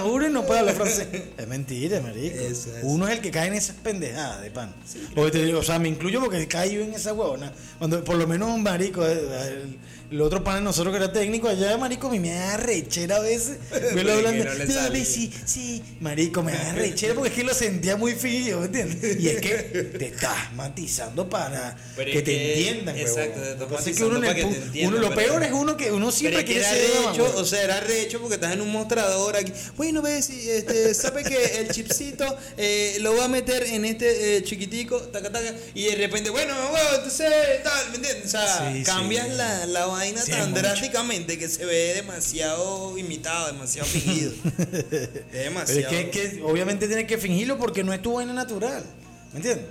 [0.02, 1.08] juro, y no puedes hablar francés.
[1.36, 2.36] Es mentira, marico.
[2.36, 2.86] Eso, eso.
[2.86, 4.72] Uno es el que cae en esas pendejadas de pan.
[5.14, 7.52] Porque te digo, o sea, me incluyo porque caí yo en esa huevona.
[7.78, 9.78] Cuando por lo menos un marico, el,
[10.10, 13.58] el otro pan de nosotros que era técnico allá, marico, me da rechera a veces.
[13.94, 14.74] Me lo Porque hablan no le de, sale.
[14.74, 18.14] "Dale, sí, sí, marico, me da rechera porque es que lo sentía muy
[18.60, 19.20] ¿me entiendes?
[19.20, 19.48] Y es que
[19.98, 24.34] te estás matizando para Pero que te entiendan, Exacto, estás Lo que que uno para
[24.34, 26.90] que te entiendan, uno- lo pero- peor es uno que uno siempre que quiere ser
[27.08, 29.52] recho, o sea, era recho porque estás en un mostrador aquí.
[29.76, 32.24] Bueno, ves, este, sabe que el chipcito
[32.56, 36.54] eh, lo va a meter en este eh, chiquitico, taca, taca, y de repente, bueno,
[36.70, 37.26] bueno, entonces,
[37.62, 38.26] tal, ¿me entiendes?
[38.26, 39.32] O sea, Sí, cambias sí.
[39.36, 44.32] La, la vaina Sí, tan drásticamente que se ve demasiado imitado, demasiado fingido.
[44.56, 45.90] Pero es demasiado.
[45.90, 48.84] que, que obviamente tienes que fingirlo porque no es tu vaina natural.
[49.32, 49.66] ¿Me entiendes?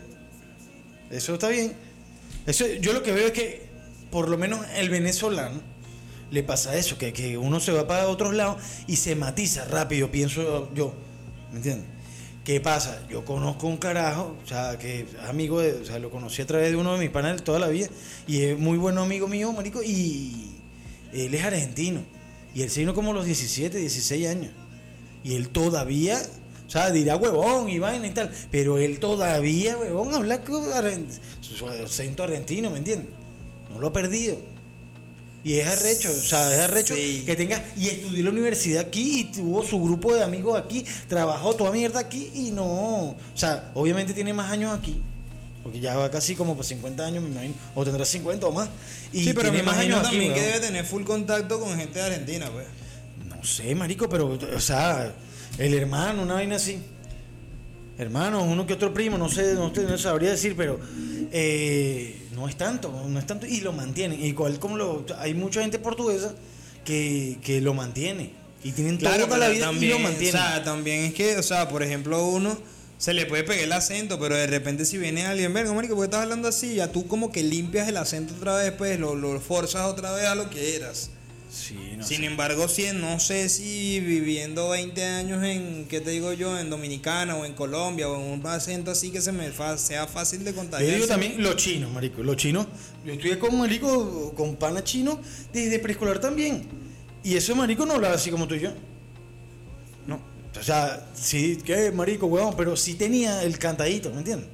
[1.12, 1.74] Eso está bien.
[2.46, 3.68] Eso, yo lo que veo es que,
[4.12, 5.62] por lo menos el venezolano,
[6.32, 10.12] le pasa eso, que, que uno se va para otros lados y se matiza rápido,
[10.12, 10.94] pienso yo.
[11.52, 11.93] ¿Me entiendes?
[12.44, 13.08] ¿Qué pasa?
[13.10, 16.46] Yo conozco un carajo, o sea, que es amigo de, o sea, lo conocí a
[16.46, 17.88] través de uno de mis paneles toda la vida,
[18.28, 20.52] y es muy buen amigo mío, marico, y
[21.14, 22.02] él es argentino.
[22.54, 24.52] Y él se como los 17, 16 años.
[25.24, 26.22] Y él todavía,
[26.68, 30.66] o sea, dirá huevón y vaina y tal, pero él todavía, huevón, habla con
[31.40, 33.08] su acento argentino, ¿me entiendes?
[33.72, 34.38] No lo ha perdido.
[35.44, 37.24] Y es arrecho, o sea, es arrecho Sí.
[37.26, 40.86] que tenga, y estudió en la universidad aquí, y tuvo su grupo de amigos aquí,
[41.10, 45.02] trabajó toda mierda aquí, y no, o sea, obviamente tiene más años aquí,
[45.62, 48.70] porque ya va casi como por 50 años, me imagino, o tendrá 50 o más.
[49.12, 51.60] Y sí, pero me tiene más imagino años aquí, también que debe tener full contacto
[51.60, 52.68] con gente de Argentina, pues.
[53.28, 55.14] No sé, marico, pero, o sea,
[55.58, 56.80] el hermano, una vaina así.
[57.98, 60.80] Hermano, uno que otro primo, no sé, no, no sabría decir, pero
[61.32, 64.24] eh, no es tanto, no es tanto, y lo mantienen.
[64.24, 66.34] Igual como lo, hay mucha gente portuguesa
[66.86, 68.32] que, que lo mantiene.
[68.64, 70.36] Y tienen Claro, toda la vida también, y lo mantienen.
[70.36, 72.58] O sea, también es que, o sea, por ejemplo, uno
[72.98, 76.04] se le puede pegar el acento, pero de repente si viene alguien, verga, marico, ¿por
[76.04, 76.76] qué estás hablando así?
[76.76, 80.26] Ya tú como que limpias el acento otra vez, pues lo, lo forzas otra vez
[80.26, 81.10] a lo que eras.
[81.54, 82.26] Sí, no Sin sé.
[82.26, 86.58] embargo, sí, no sé si viviendo 20 años en, ¿qué te digo yo?
[86.60, 90.08] En Dominicana o en Colombia o en un acento así que se me fa- sea
[90.08, 90.94] fácil de Yo contagiar.
[90.96, 92.68] digo también los chinos, marico, los chinos.
[93.06, 95.20] Yo estudié con marico, con pana chino
[95.54, 96.68] desde preescolar también.
[97.24, 98.72] Y ese marico no hablaba así como tú y yo.
[100.08, 100.20] No.
[100.60, 104.50] O sea, sí, que marico, huevón, pero sí tenía el cantadito, ¿me entiendes?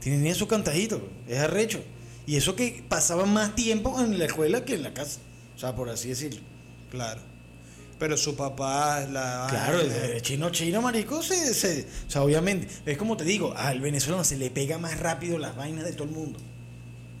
[0.00, 1.82] Tenía su cantadito, es arrecho.
[2.26, 5.20] Y eso que pasaba más tiempo en la escuela que en la casa.
[5.54, 6.40] O sea, por así decirlo.
[6.90, 7.20] Claro.
[7.98, 9.46] Pero su papá, la.
[9.48, 13.54] Claro, el, el chino chino, marico, se, se- o sea, obviamente, es como te digo,
[13.56, 16.40] al venezolano se le pega más rápido las vainas de todo el mundo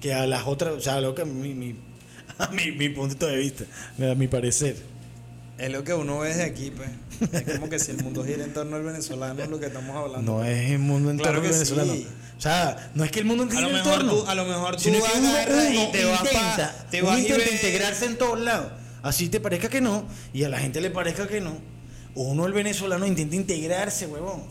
[0.00, 1.76] que a las otras, o sea, lo que mi, mi,
[2.38, 3.64] a mi, mi punto de vista,
[3.98, 4.76] a mi parecer.
[5.56, 6.90] Es lo que uno ve desde aquí, pues.
[7.32, 9.96] Es como que si el mundo gira en torno al venezolano, es lo que estamos
[9.96, 10.32] hablando.
[10.38, 11.92] No es el mundo en Claro torno que venezolano.
[11.94, 12.06] sí.
[12.36, 14.12] O sea, no es que el mundo A gire en torno.
[14.12, 18.18] tú- a lo mejor tú agarras y te vas intenta, te vas intenta integrarse en
[18.18, 18.72] todos lados.
[19.02, 21.52] Así te parezca que no, y a la gente le parezca que no.
[22.14, 24.42] Uno, el venezolano, intenta integrarse, huevón.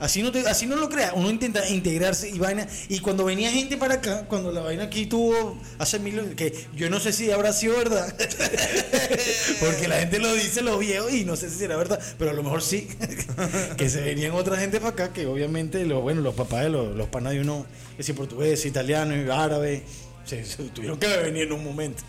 [0.00, 2.66] Así no, así no lo creas, uno intenta integrarse y vaina.
[2.88, 6.88] Y cuando venía gente para acá, cuando la vaina aquí tuvo hace mil que yo
[6.88, 8.08] no sé si habrá sido verdad,
[9.60, 12.34] porque la gente lo dice, lo viejo, y no sé si será verdad, pero a
[12.34, 12.88] lo mejor sí,
[13.76, 16.96] que se venían otra gente para acá, que obviamente los, bueno, los papás de los,
[16.96, 17.66] los de uno,
[17.98, 19.82] si portugués, italiano, árabe,
[20.24, 22.02] se, tuvieron que venir en un momento.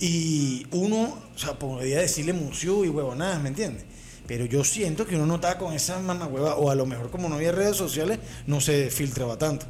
[0.00, 3.84] Y uno, o sea, podría decirle museo y huevonadas, ¿me entiendes?
[4.26, 7.28] Pero yo siento que uno no estaba con esa mamahueva, o a lo mejor como
[7.28, 9.66] no había redes sociales, no se filtraba tanto.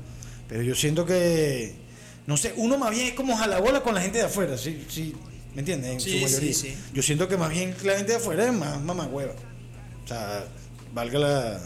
[0.49, 1.75] Pero yo siento que,
[2.27, 4.85] no sé, uno más bien es como jalabola con la gente de afuera, ¿sí?
[4.89, 5.15] sí
[5.55, 5.91] ¿Me entiendes?
[5.93, 6.55] En Sí, su mayoría.
[6.55, 6.77] sí, sí.
[6.95, 9.33] Yo siento que más bien la gente de afuera es más mamahueva.
[10.05, 10.45] O sea,
[10.95, 11.61] valga la,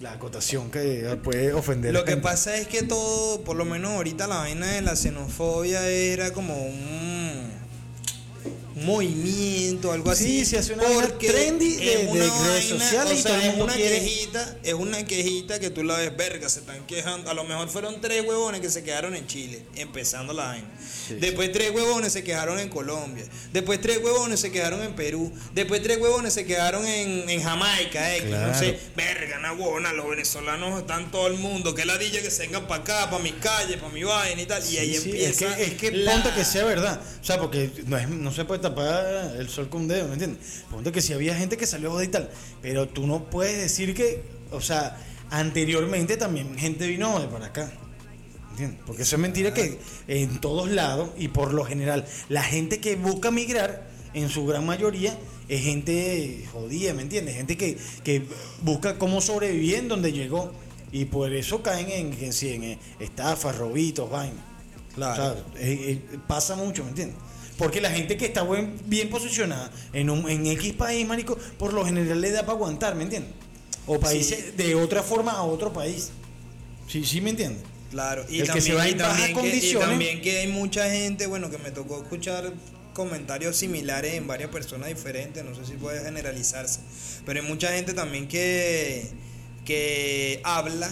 [0.00, 1.92] la acotación que puede ofender.
[1.92, 5.86] Lo que pasa es que todo, por lo menos ahorita la vaina de la xenofobia
[5.88, 7.50] era como un
[8.74, 10.44] movimiento, algo Sí, así.
[10.46, 13.40] se hace una vaina trendy de- es de una redes sociales o y sea, todo
[13.42, 16.86] el es una quiere- quejita, es una quejita que tú la ves, verga, se están
[16.86, 17.30] quejando.
[17.30, 20.68] A lo mejor fueron tres huevones que se quedaron en Chile, empezando la vaina.
[21.08, 21.14] Sí.
[21.14, 23.24] Después tres huevones se quejaron en Colombia.
[23.52, 25.32] Después tres huevones se quedaron en Perú.
[25.54, 28.58] Después tres huevones se quedaron en, en Jamaica, no Claro.
[28.58, 28.78] sé.
[28.96, 31.74] Verga, una huevona, los venezolanos están todo el mundo.
[31.74, 34.62] Que ladilla que se vengan para acá, para mis calles, para mi vaina y tal.
[34.72, 35.46] y ahí Sí, sí, empieza.
[35.48, 37.00] Es que, es que la- ponte que sea verdad.
[37.20, 40.14] O sea, porque no, es- no se puede tapar el sol con un dedo, ¿me
[40.14, 40.64] entiendes?
[40.70, 42.30] Ponte que si había gente que salió a joder y tal.
[42.62, 44.96] Pero tú no puedes decir que, o sea,
[45.30, 47.72] anteriormente también gente vino de para acá.
[48.52, 48.80] ¿Entiendes?
[48.86, 52.96] Porque eso es mentira que en todos lados y por lo general la gente que
[52.96, 55.16] busca migrar en su gran mayoría
[55.48, 57.34] es gente jodida, ¿me entiendes?
[57.34, 58.22] Gente que, que
[58.62, 60.52] busca cómo sobrevivir en donde llegó
[60.92, 64.44] y por eso caen en, en, en, estafas, robitos, vainas.
[64.94, 65.12] Claro.
[65.12, 67.16] O sea, eh, eh, pasa mucho, ¿me entiendes?
[67.62, 71.72] Porque la gente que está buen- bien posicionada en, un, en X país, marico, por
[71.72, 73.30] lo general le da para aguantar, ¿me entiendes?
[73.86, 76.10] O países de otra forma a otro país.
[76.88, 77.62] Sí, sí, ¿me entiendes?
[77.92, 79.88] Claro, y El que también, se va en bajas también que, y condiciones.
[79.88, 82.52] también que hay mucha gente, bueno, que me tocó escuchar
[82.94, 86.80] comentarios similares en varias personas diferentes, no sé si puede generalizarse,
[87.24, 89.08] pero hay mucha gente también que,
[89.64, 90.90] que habla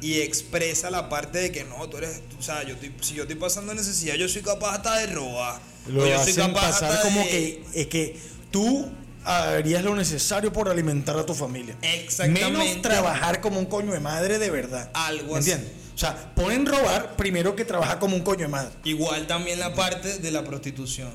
[0.00, 3.22] y expresa la parte de que no, tú eres, o sea, yo estoy, si yo
[3.22, 5.60] estoy pasando necesidad, yo soy capaz hasta de robar.
[5.88, 8.18] Lo o yo soy hacen capaz pasar como de- que, es que
[8.50, 8.86] tú
[9.24, 11.76] harías lo necesario por alimentar a tu familia.
[11.82, 12.44] Exactamente.
[12.50, 14.90] Menos trabajar como un coño de madre de verdad.
[14.94, 15.50] Algo ¿Me así.
[15.52, 15.82] entiendes?
[15.94, 18.70] O sea, ponen robar primero que trabajar como un coño de madre.
[18.84, 21.08] Igual también la parte de la prostitución.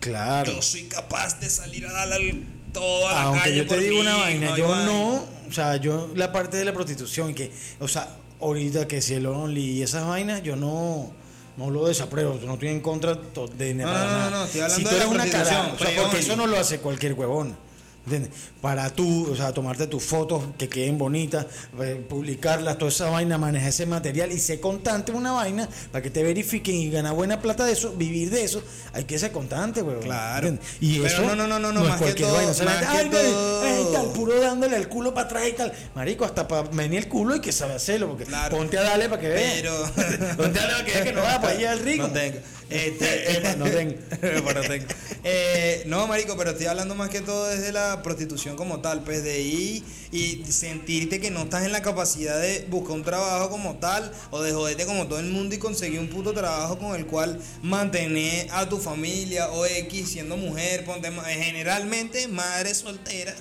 [0.00, 0.52] Claro.
[0.52, 3.74] Yo soy capaz de salir a darle al- todo a la Aunque calle yo te
[3.74, 4.86] por digo una vaina, yo vaina.
[4.86, 8.08] no, o sea, yo la parte de la prostitución que, o sea,
[8.40, 11.12] ahorita que si el Only y esas vainas, yo no
[11.56, 14.30] no lo desapruebo, no estoy en contra de No, no, no, nada.
[14.30, 16.36] no, estoy hablando si tú de la eres una prostitución, cara, o sea, porque eso
[16.36, 17.56] no lo hace cualquier huevón.
[18.04, 18.30] ¿Entiendes?
[18.60, 21.46] Para tú, o sea, tomarte tus fotos que queden bonitas,
[21.80, 26.10] eh, publicarlas, toda esa vaina, manejar ese material y ser constante una vaina para que
[26.10, 28.60] te verifiquen y ganar buena plata de eso, vivir de eso,
[28.92, 30.02] hay que ser constante, huevón.
[30.02, 30.48] Claro.
[30.48, 30.76] ¿entiendes?
[30.80, 32.52] Y Pero eso no, no, no, no, no, es más que cualquier todo- vaina.
[32.64, 35.72] Más que ay, ay, todo- ay, tal, puro dándole el culo para atrás y tal.
[35.94, 38.56] Marico, hasta para venir el culo hay que saber hacerlo, porque Claro.
[38.56, 39.54] ponte a darle para que veas.
[39.62, 42.08] Pero- ponte a darle para que veas que no va para allá el rico.
[42.08, 42.38] No tengo.
[42.72, 43.40] Este,
[44.62, 44.84] tengo.
[45.24, 49.22] Eh, no, marico, pero estoy hablando más que todo desde la prostitución como tal, pues
[49.22, 53.76] de ir y sentirte que no estás en la capacidad de buscar un trabajo como
[53.76, 57.06] tal o de joderte como todo el mundo y conseguir un puto trabajo con el
[57.06, 63.32] cual mantener a tu familia o X siendo mujer, ponte generalmente madre soltera.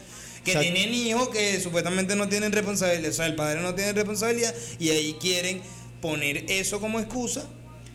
[0.43, 3.73] Que O sea, tienen hijos que supuestamente no tienen responsabilidad, o sea, el padre no
[3.73, 5.61] tiene responsabilidad y ahí quieren
[5.99, 7.43] poner eso como excusa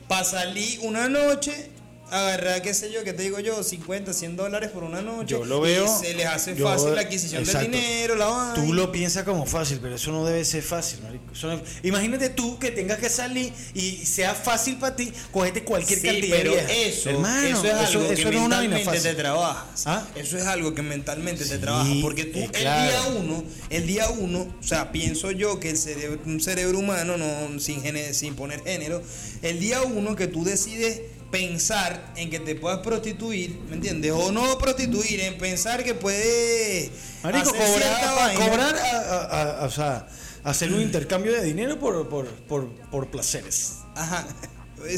[0.09, 1.71] para salir una noche,
[2.11, 5.31] agarrar, qué sé yo, que te digo yo, 50, 100 dólares por una noche.
[5.35, 5.85] Yo lo veo.
[5.85, 7.71] Y se les hace yo- fácil la adquisición exacto.
[7.71, 8.55] del dinero, la vaina.
[8.55, 11.25] Tú lo piensas como fácil, pero eso no debe ser fácil, marico.
[11.43, 16.07] No- Imagínate tú que tengas que salir y sea fácil para ti, cogerte cualquier Sí,
[16.07, 19.83] cantidad pero eso, Hermano, eso es algo que eso no es mentalmente te trabajas.
[19.87, 20.07] ¿Ah?
[20.15, 21.97] Eso es algo que mentalmente te trabajas.
[22.03, 25.77] Porque tú, eh, el día uno, el día uno, o sea, pienso yo que el
[25.79, 29.03] cerebro, un cerebro humano, no sin, gene- sin poner género,
[29.43, 34.13] el día uno que tú decides pensar en que te puedas prostituir, ¿me entiendes?
[34.13, 36.91] O no prostituir, en pensar que puedes
[37.23, 40.07] Marico, hacer cobrar, cobrar a, a- a- o sea,
[40.45, 43.79] hacer un intercambio de dinero por, por, por, por placeres.
[43.95, 44.27] Ajá.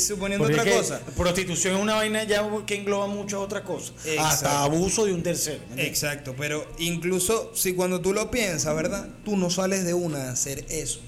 [0.01, 1.01] Suponiendo Porque otra es que cosa.
[1.17, 3.93] Prostitución es una vaina ya que engloba muchas otras cosas.
[4.19, 5.61] Hasta abuso de un tercero.
[5.77, 9.09] Exacto, pero incluso si cuando tú lo piensas, ¿verdad?
[9.25, 11.01] Tú no sales de una a hacer eso.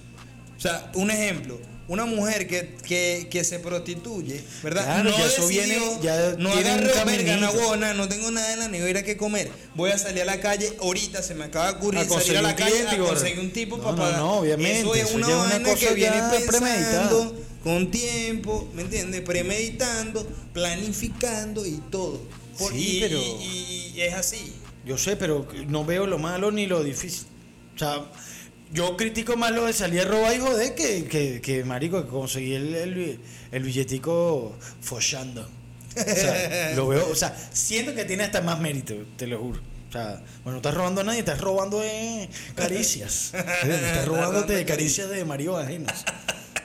[0.56, 1.58] O sea, un ejemplo,
[1.90, 4.84] una mujer que, que, que se prostituye, ¿verdad?
[4.84, 7.36] Claro, ya eso viene- ya no agarro verga,
[7.94, 9.50] no tengo nada en la nevera que comer.
[9.74, 12.42] Voy a salir a la calle, ahorita se me acaba de ocurrir A salir a
[12.42, 14.18] la calle a conseguir un tipo No, para no, pagar.
[14.20, 19.20] no, obviamente, Eso es una cosa que viene pensando con tiempo, ¿me entiendes?
[19.22, 22.20] Premeditando, planificando y todo.
[22.58, 24.52] Por- Sí, y- pero- y- y es así.
[24.86, 27.26] Yo sé, pero no veo lo malo ni lo difícil.
[27.74, 28.04] O sea,
[28.72, 32.08] yo critico más lo de salir a robar y joder que, que, que marico, que
[32.08, 35.48] conseguí el, el, el billetico follando.
[35.96, 39.60] O sea, lo veo, o sea, siento que tiene hasta más mérito, te lo juro.
[39.88, 43.32] O sea, bueno, no estás robando a nadie, estás robando eh, caricias.
[43.34, 46.04] Estás robándote caricias de marido ajenos.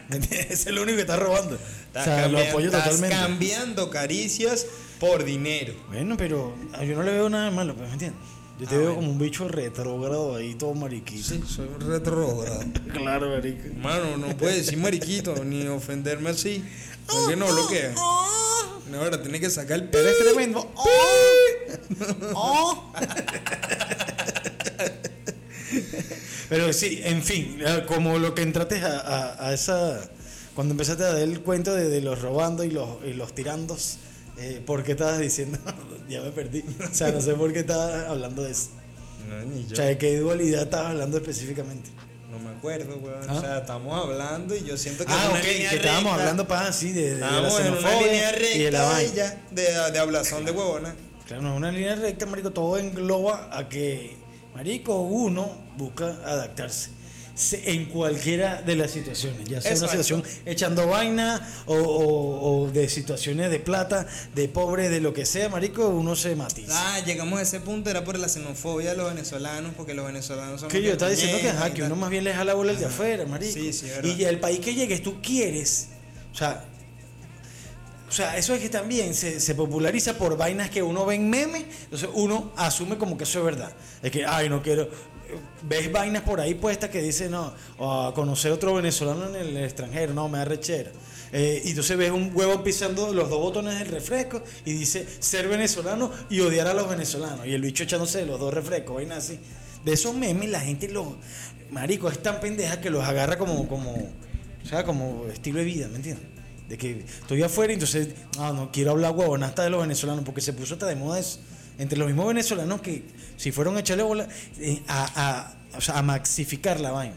[0.10, 1.56] Es lo único que estás robando.
[1.56, 3.16] O sea, lo apoyo estás totalmente.
[3.16, 4.68] cambiando caricias
[5.00, 5.74] por dinero.
[5.88, 8.22] Bueno, pero ah, yo no le veo nada de malo, pues, ¿me entiendes?
[8.60, 8.96] Yo te Ah, veo bueno.
[9.02, 11.46] como un bicho retrógrado ahí, todo mariquito.
[11.46, 12.60] soy un retrógrado.
[12.94, 13.64] Claro, marico.
[13.78, 16.64] Mano, no puedes decir mariquito ni ofenderme así.
[17.06, 17.92] Porque no lo que.
[18.90, 20.08] No, ahora tiene que sacar el pelo.
[20.10, 20.72] Eres tremendo.
[22.34, 22.94] Oh.
[26.50, 30.00] Pero sí, en fin, eh, como lo que entraste a, a- a esa.
[30.54, 33.98] Cuando empezaste a dar el cuento de, de los robando y los, y los tirandos,
[34.38, 35.58] eh, ¿por qué estabas diciendo?
[36.10, 36.64] ya me perdí.
[36.92, 38.70] O sea, no sé por qué estabas hablando de eso.
[39.30, 39.76] No, ni O yo.
[39.76, 41.90] sea, ¿de qué dualidad estabas hablando específicamente?
[42.30, 43.22] No me acuerdo, weón.
[43.30, 43.34] ¿Ah?
[43.34, 45.12] O sea, estamos hablando y yo siento que.
[45.14, 46.14] Ah, ok, que estábamos recta.
[46.14, 49.12] hablando para así de, de la Estábamos en una línea recta y de la vaina.
[49.12, 50.96] y ya, de, de hablazón de huevona.
[51.28, 54.16] Claro, no es una línea recta, marico, todo engloba a que,
[54.54, 56.96] marico, uno busca adaptarse se-
[57.52, 59.94] en cualquiera de las situaciones, ya sea Exacto.
[59.96, 65.14] una situación echando vaina o, o- o de situaciones de plata, de pobre, de lo
[65.14, 66.72] que sea, marico, uno se matiza.
[66.96, 70.62] Ah, llegamos a ese punto, era por la xenofobia de los venezolanos, porque los venezolanos
[70.62, 70.70] son.
[70.70, 72.86] que yo estaba diciendo que, ajá, que uno más bien le jala bola el de
[72.86, 73.54] afuera, marico.
[73.54, 75.90] Sí, sí, y el país que llegues, tú quieres,
[76.34, 76.64] o sea,
[78.08, 81.30] o sea, eso es que también se, se populariza por vainas que uno ve en
[81.30, 83.74] memes, entonces uno asume como que eso es verdad.
[84.02, 84.90] Es que, ay, no quiero.
[85.64, 89.58] Ves vainas por ahí puestas que dicen, no, o a conocer otro venezolano en el
[89.58, 90.92] extranjero, no, me da rechera.
[91.32, 95.48] Eh, y entonces ves un huevo pisando los dos botones del refresco y dice ser
[95.48, 97.46] venezolano y odiar a los venezolanos.
[97.46, 99.40] Y el bicho echándose de los dos refrescos, vaina así.
[99.84, 101.08] De esos memes la gente los...
[101.72, 105.88] Marico, es tan pendeja que los agarra como, como, o sea, como estilo de vida,
[105.88, 106.26] ¿me entiendes?
[106.70, 110.42] De que estoy afuera y entonces, no, no quiero hablar huevonasta de los venezolanos porque
[110.42, 111.40] se puso hasta de moda eso.
[111.78, 113.04] Entre los mismos venezolanos que
[113.38, 114.28] si fueron a echarle bola
[114.60, 117.16] eh, a, a, o sea, a maxificar la vaina.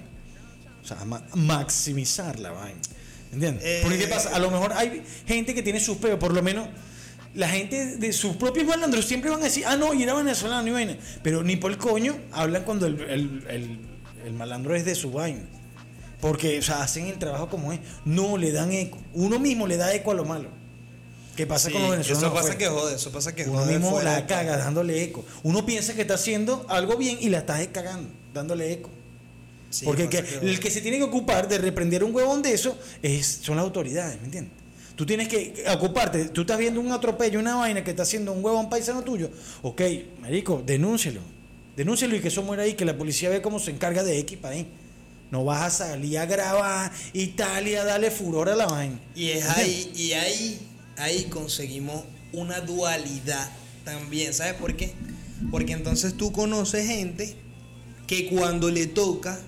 [0.83, 2.81] O sea, a ma- maximizar la vaina.
[3.33, 3.63] ¿Entiendes?
[3.65, 4.35] Eh, Porque ¿qué pasa?
[4.35, 6.69] A lo mejor hay gente que tiene sus peos, por lo menos
[7.35, 10.67] la gente de sus propios malandros siempre van a decir, ah, no, y era venezolano
[10.67, 10.97] y vaina.
[11.23, 13.79] Pero ni por el coño hablan cuando el, el- el-
[14.27, 15.43] el malandro es de su vaina.
[16.21, 17.79] Porque, o sea, hacen el trabajo como es.
[18.05, 18.99] No le dan eco.
[19.15, 20.49] Uno mismo le da eco a lo malo.
[21.39, 22.23] ¿Qué pasa Sí, con los venezolanos?
[22.25, 22.59] eso pasa afuera?
[22.59, 23.73] que jode, eso pasa que Uno jode.
[23.75, 25.25] mismo fuera la caga dándole eco.
[25.45, 28.91] Uno piensa que está haciendo algo bien y la estás cagando, dándole eco.
[29.71, 32.55] Sí, Porque que- que el que se tiene que ocupar de reprender un huevón de
[32.55, 34.53] eso es, son las autoridades, ¿me entiendes?
[34.97, 38.45] Tú tienes que ocuparte, tú estás viendo un atropello, una vaina que está haciendo un
[38.45, 39.31] huevón paisano tuyo.
[39.63, 39.81] Ok,
[40.21, 41.21] marico, denúncielo.
[41.77, 44.39] Denúncielo y que eso muera ahí, que la policía ve cómo se encarga de X
[44.39, 44.67] para ahí.
[45.31, 48.99] No vas a salir a grabar y tal y a darle furor a la vaina.
[49.15, 50.59] Y es ahí, y ahí,
[50.99, 53.51] ahí conseguimos una dualidad
[53.85, 54.35] también.
[54.35, 54.93] ¿Sabes por qué?
[55.51, 57.37] Porque entonces tú conoces gente
[58.07, 59.39] que cuando le toca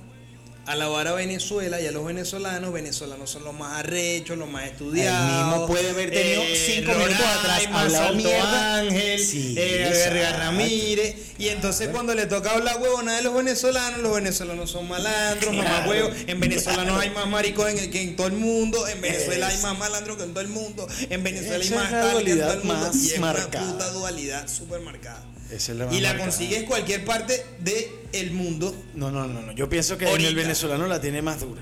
[0.67, 5.29] alabar a Venezuela y a los venezolanos, venezolanos son los más arrechos, los más estudiados.
[5.31, 8.77] El mismo puede haber tenido cinco minutos atrás hablado mierda.
[8.79, 11.17] Ángel, Sí, eh, Ramírez.
[11.39, 15.65] Y entonces cuando le toca hablar huevona de los venezolanos, los venezolanos son malandros, mamá
[15.85, 15.91] Claro.
[15.91, 16.11] huevo.
[16.27, 18.87] En Venezuela no hay más maricos en el- que en todo el mundo.
[18.87, 20.87] En Venezuela hay más malandros que en todo el mundo.
[21.09, 22.75] En Venezuela hay más tal que en todo dualidad el mundo.
[22.87, 23.63] más y es marcada.
[23.65, 25.23] una puta dualidad súper marcada.
[25.53, 28.75] Esa es la Y la consigues cualquier parte del mundo.
[28.95, 29.53] No, no, no, no.
[29.53, 31.61] Yo pienso que en el venezolano la tiene más dura.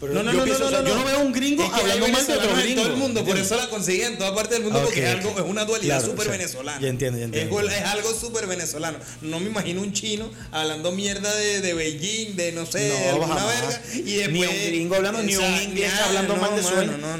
[0.00, 1.04] Pero No, no, yo no, pienso, no, o sea, no, yo no.
[1.04, 2.68] veo un gringo Es que hay hablando mal de otro gringo.
[2.68, 5.02] en todo el mundo, por eso la consigue en toda parte del mundo Ah, porque
[5.04, 6.80] es, algo, es una dualidad Claro, súper o sea, venezolana.
[6.80, 7.60] ya entiendo, ya entiendo.
[7.60, 8.98] Es, es algo súper venezolano.
[9.20, 13.44] No me imagino un chino hablando mierda de, de Beijing, de no sé, de alguna
[13.44, 13.82] verga.
[13.94, 16.70] Y después, ni un gringo hablando, ni un inglés hablando mal de su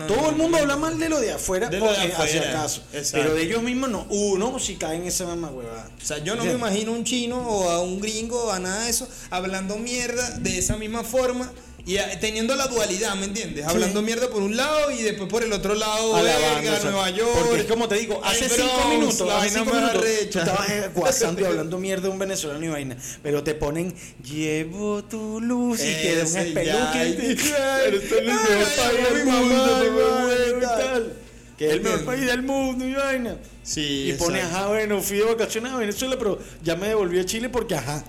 [0.06, 2.60] Todo el mundo habla mal de lo de afuera, De lo de porque, hacia afuera,
[2.60, 2.82] acaso.
[3.12, 4.06] Pero de ellos mismos no.
[4.08, 5.88] Uno si cae en esa mamá huevada.
[6.02, 8.84] O sea, yo no me imagino un chino o a un gringo o a nada
[8.84, 11.52] de eso hablando mierda de esa misma forma
[11.90, 13.66] y a- teniendo la dualidad, ¿me entiendes?
[13.66, 17.30] Hablando mierda por un lado y después por el otro lado, verga, sea, Nueva York.
[17.46, 20.06] Porque es como te digo, hace cinco minutos, la hace vaina cinco más minutos, tú
[20.08, 20.38] arrecha.
[20.40, 22.96] estabas eh, guasando y hablando mierda de un venezolano y vaina.
[23.22, 27.82] Pero te ponen, llevo tu luz y te da un espeluque te ya.
[27.84, 29.48] Eres el mejor país
[29.80, 31.12] del.
[31.58, 33.36] Que es el mejor país del mundo y vaina.
[33.62, 34.56] Sí, Y pone, exacto.
[34.58, 38.02] ajá, bueno, fui de vacaciones a Venezuela, pero ya me devolví a Chile porque ajá.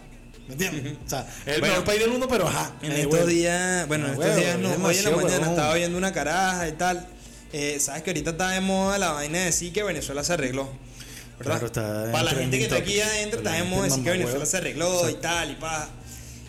[0.48, 0.94] ¿Me entiendes?
[1.06, 2.74] O sea, es el Bueno, mejor país del mundo, pero ajá.
[2.82, 5.98] En estos días, bueno, en Ah, estos días no, hoy en la mañana estaba viendo
[5.98, 7.08] una caraja y tal.
[7.54, 10.70] Eh, Sabes que ahorita está de moda la vaina de decir que Venezuela se arregló.
[11.40, 11.60] ¿Verdad?
[11.60, 14.12] Claro, está Para la gente que está aquí adentro está de moda decir que.
[14.12, 15.90] Venezuela se arregló y tal y paja.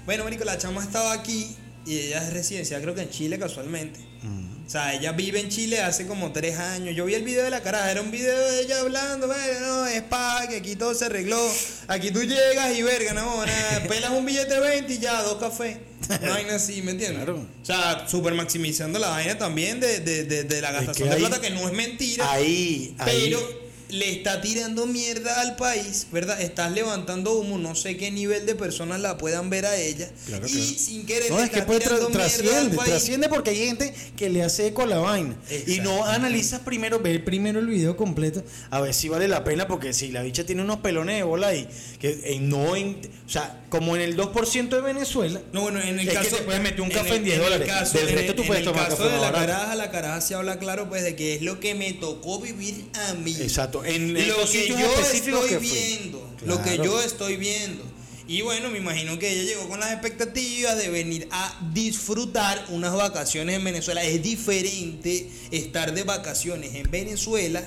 [0.05, 4.01] Bueno, marico, la chama estaba aquí y ella es residencial creo que en Chile casualmente.
[4.23, 4.52] Mm.
[4.67, 6.95] O sea, ella vive en Chile hace como tres años.
[6.95, 9.87] Yo vi el video de la caraja, era un video de ella hablando, bueno, no,
[9.87, 11.41] es paja, que aquí todo se arregló.
[11.89, 15.39] Aquí tú llegas y verga, no, nada, pelas un billete de 20 y ya, dos
[15.39, 15.77] cafés.
[16.21, 17.25] Vaina así, ¿me entiendes?
[17.25, 17.47] Claro.
[17.63, 21.21] O sea, super maximizando la vaina también de, de, de, de la gastación que de
[21.21, 22.31] plata, que no es mentira.
[22.31, 23.29] Ahí, ahí.
[23.31, 26.41] Pero le está tirando mierda al país, ¿verdad?
[26.41, 30.11] Estás levantando humo, no sé qué nivel de personas la puedan ver a ella.
[30.27, 30.67] Claro, y claro.
[30.67, 34.43] sin querer No, le es que puede tra- trasciende, trasciende porque hay gente que le
[34.43, 35.37] hace eco a la vaina.
[35.67, 39.69] Y no analizas primero, ve primero el video completo, a ver si vale la pena,
[39.69, 41.69] porque si la bicha tiene unos pelones de bola ahí,
[42.01, 46.07] que eh, no, o sea, como en el 2% de Venezuela, No, bueno, en el
[46.07, 46.37] Es que caso.
[46.37, 47.67] te puedes meter un café en el- 10 el dólares.
[47.69, 50.21] caso- Del en resto tú puedes en el tomar caso de la caraja, la caraja
[50.21, 53.35] se habla claro, pues, de que es lo que me tocó vivir a mí.
[53.41, 54.77] Exacto, en lo que yo
[55.11, 56.31] estoy que viendo.
[56.45, 57.83] Lo que yo estoy viendo.
[58.29, 62.93] Y bueno, me imagino que ella llegó con las expectativas de venir a disfrutar unas
[62.95, 64.03] vacaciones en Venezuela.
[64.05, 67.67] Es diferente estar de vacaciones en Venezuela.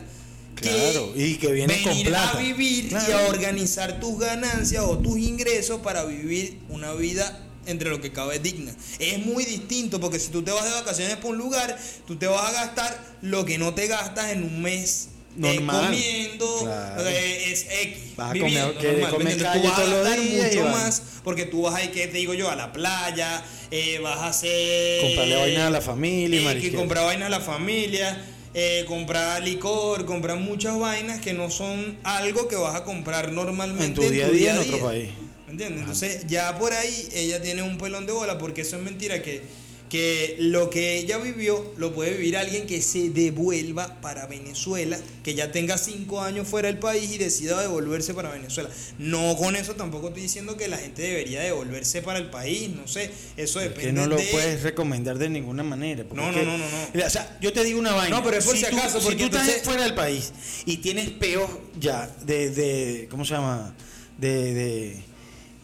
[0.55, 2.37] Claro, y que vienes con venir plata.
[2.37, 7.89] a vivir y a organizar tus ganancias o tus ingresos para vivir una vida entre
[7.89, 8.73] lo que cabe digna.
[8.99, 12.27] Es muy distinto porque si tú te vas de vacaciones por un lugar, tú te
[12.27, 15.09] vas a gastar lo que no te gastas en un mes.
[15.09, 15.87] eh, Normal.
[15.87, 17.07] comiendo Claro.
[17.09, 19.51] eh, es X Vas a viviendo, comer- normal, comes ¿me entiendes?
[19.51, 20.71] calle tú vas a gastar mucho vaina.
[20.71, 24.17] más porque tú vas a ir que te digo yo a la playa eh, vas
[24.19, 28.23] a hacer Comprarle vainas a la familia y eh, que comprar vainas a la familia
[28.57, 33.85] eh, comprar licor, comprar muchas vainas que no son algo que vas a comprar normalmente
[33.85, 35.09] En tu día a día en otro país.
[35.45, 35.81] ¿Me entiendes?
[35.81, 39.41] Entonces, ya por ahí ella tiene un pelón de bola porque eso es mentira que
[39.95, 45.35] que lo que ella vivió lo puede vivir alguien que se devuelva para Venezuela, que
[45.35, 48.69] ya tenga cinco años fuera del país y decida devolverse para Venezuela.
[48.99, 52.87] No con eso tampoco estoy diciendo que la gente debería devolverse para el país, no
[52.89, 53.85] sé, eso depende.
[53.85, 56.03] Que no lo de- puedes recomendar de ninguna manera.
[56.13, 57.05] No, no, no, no, no.
[57.05, 58.17] O sea, yo te digo una vaina.
[58.17, 60.33] No, pero es por si acaso, Si porque tú estás fuera del país
[60.65, 63.73] y tienes peos ya de, de ¿cómo se llama?
[64.17, 64.97] De, de,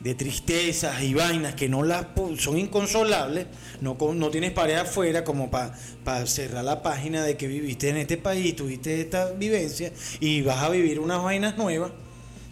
[0.03, 2.07] de tristezas y vainas que no las
[2.39, 3.47] son inconsolables,
[3.81, 8.17] no, no tienes pareja afuera como para cerrar la página de que viviste en este
[8.17, 11.91] país, tuviste esta vivencia y vas a vivir unas vainas nuevas.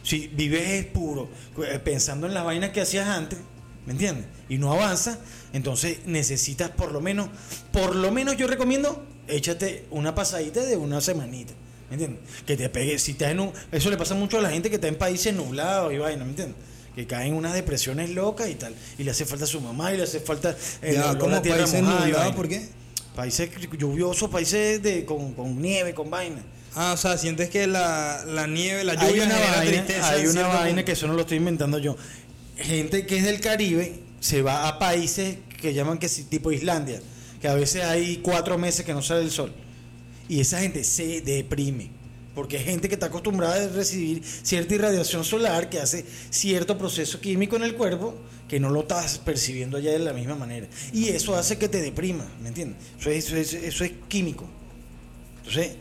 [0.03, 1.29] Si vives es puro,
[1.67, 3.39] eh, pensando en las vainas que hacías antes,
[3.85, 4.27] ¿me entiendes?
[4.47, 5.17] Y no avanzas,
[5.51, 7.29] entonces necesitas por lo menos,
[7.71, 11.53] por lo menos yo recomiendo, échate una pasadita de una semanita,
[11.89, 12.21] ¿me entiendes?
[12.45, 14.75] Que te pegue, si estás en un, eso le pasa mucho a la gente que
[14.75, 16.68] está en países nublados y vaina, ¿me entiendes?
[16.99, 19.93] Que caen en unas depresiones locas y tal, y le hace falta a su mamá
[19.93, 22.35] y le hace falta el Ya, olor a ¿cómo tierra países mojada.
[23.15, 26.43] Países lluviosos, países de, con, con nieve, con vaina.
[26.75, 30.09] Ah, o sea, sientes que la, la nieve, la hay lluvia una genera vaina, tristeza.
[30.09, 31.95] hay una vaina que eso no lo estoy inventando yo.
[32.57, 36.99] Gente que es del Caribe se va a países que llaman que tipo Islandia,
[37.39, 39.53] que a veces hay cuatro meses que no sale el sol.
[40.27, 41.91] Y esa gente se deprime.
[42.39, 47.19] Porque es gente que está acostumbrada a recibir cierta irradiación solar que hace cierto proceso
[47.19, 48.15] químico en el cuerpo
[48.47, 50.65] que no lo estás percibiendo allá de la misma manera.
[50.93, 52.77] Y eso hace que te deprima, ¿me entiendes?
[52.97, 54.45] Eso es, eso es, químico.
[55.39, 55.71] Entonces,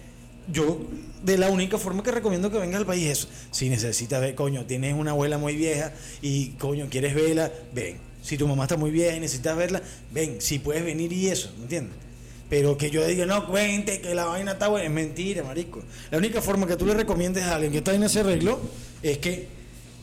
[0.53, 0.81] yo
[1.23, 3.29] de la única forma que recomiendo que vengas al país es.
[3.53, 5.93] Si necesitas ver, coño, tienes una abuela muy vieja
[6.23, 7.99] y coño, quieres verla, ven.
[8.21, 9.81] Si tu mamá está muy vieja y necesitas verla,
[10.11, 10.41] ven.
[10.41, 12.08] Si puedes venir y eso, ¿me entiendes?
[12.49, 15.83] Pero que yo diga, no, cuente que la vaina está buena, es mentira, marico.
[16.11, 18.59] La única forma que tú le recomiendes a alguien que está en ese arreglo
[19.03, 19.49] es que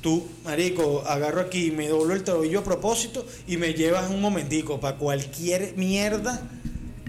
[0.02, 4.80] tú, marico, agarro aquí, me doblo el tobillo a propósito y me llevas un momentico
[4.80, 6.48] para cualquier mierda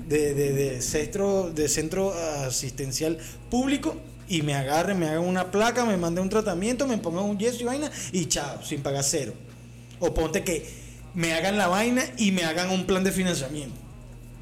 [0.09, 3.19] de, de, de centro, de centro asistencial
[3.51, 3.97] público
[4.29, 7.61] y me agarren, me hagan una placa, me manden un tratamiento, me pongan un yeso
[7.61, 9.35] y vaina y chao, sin pagar cero.
[10.01, 10.67] O ponte que
[11.15, 13.86] me hagan la vaina y me hagan un plan de financiamiento.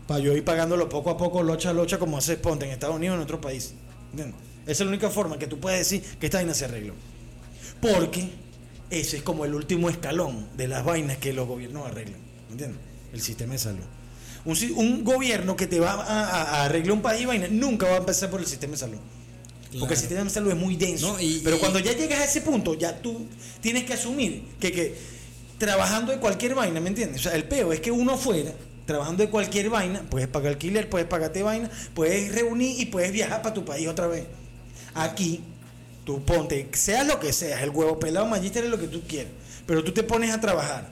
[0.07, 2.97] Para yo ir pagándolo poco a poco, locha a locha, como hace Ponte en Estados
[2.97, 3.73] Unidos o en otro país.
[4.11, 4.37] ¿Entiendes?
[4.65, 6.95] Esa es la única forma que tú puedes decir que esta vaina se arregló.
[7.81, 8.31] Porque
[8.91, 12.21] ese es como el último escalón de las vainas que los gobiernos arreglan.
[12.51, 12.79] ¿Entiendes?
[13.13, 13.85] El sistema de salud.
[14.45, 17.87] Un, un gobierno que te va a, a- a arreglar un país y vaina nunca
[17.87, 18.99] va a empezar por el sistema de salud.
[19.79, 21.15] Porque el sistema de salud es muy denso.
[21.15, 23.27] No, y- pero y- cuando ya llegas a ese punto, ya tú
[23.61, 24.95] tienes que asumir que, que
[25.59, 27.21] trabajando de cualquier vaina, ¿me entiendes?
[27.21, 28.53] O sea, el peo es que uno fuera,
[28.87, 33.43] trabajando de cualquier vaina, puedes pagar alquiler, puedes pagarte vaina, puedes reunir y puedes viajar
[33.43, 34.27] para tu país otra vez.
[34.95, 35.41] Aquí,
[36.05, 39.33] tú ponte, seas lo que seas, el huevo pelado, magíster lo que tú quieras,
[39.67, 40.89] pero tú te pones a trabajar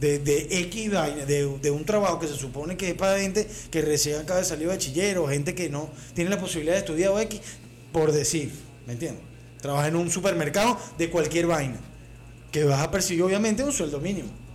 [0.00, 3.46] de, de X vaina, de, de un trabajo que se supone que es para gente
[3.70, 7.10] que recién acaba de salir bachiller o gente que no tiene la posibilidad de estudiar
[7.10, 7.40] o X,
[7.92, 8.52] por decir,
[8.86, 9.22] ¿me entiendes?
[9.60, 11.76] Trabaja en un supermercado de cualquier vaina,
[12.50, 14.45] que vas a percibir obviamente un sueldo mínimo.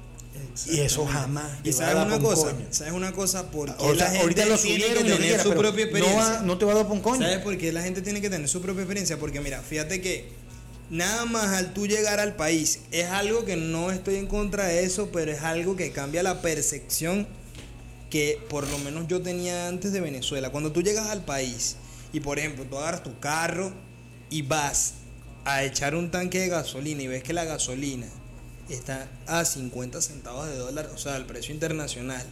[0.68, 1.50] Y eso jamás.
[1.64, 2.66] Y sabes una cosa, coño.
[2.72, 5.50] sabes una cosa, porque O sea, la gente ahorita lo tiene subieron que tener su
[5.54, 6.30] propia no, experiencia.
[6.34, 7.22] va- no te va a dar pa' un coño.
[7.22, 9.18] ¿Sabes por qué la gente tiene que tener su propia experiencia?
[9.18, 10.30] Porque mira, fíjate que
[10.90, 14.84] nada más al tú llegar al país, es algo que no estoy en contra de
[14.84, 17.28] eso, pero es algo que cambia la percepción
[18.10, 20.50] que por lo menos yo tenía antes de Venezuela.
[20.50, 21.78] Cuando tú llegas al país
[22.12, 23.72] y por ejemplo tú agarras tu carro
[24.30, 24.96] y vas
[25.46, 28.08] a echar un tanque de gasolina y ves que la gasolina
[28.70, 32.26] está a 50 centavos de dólar, o sea, el precio internacional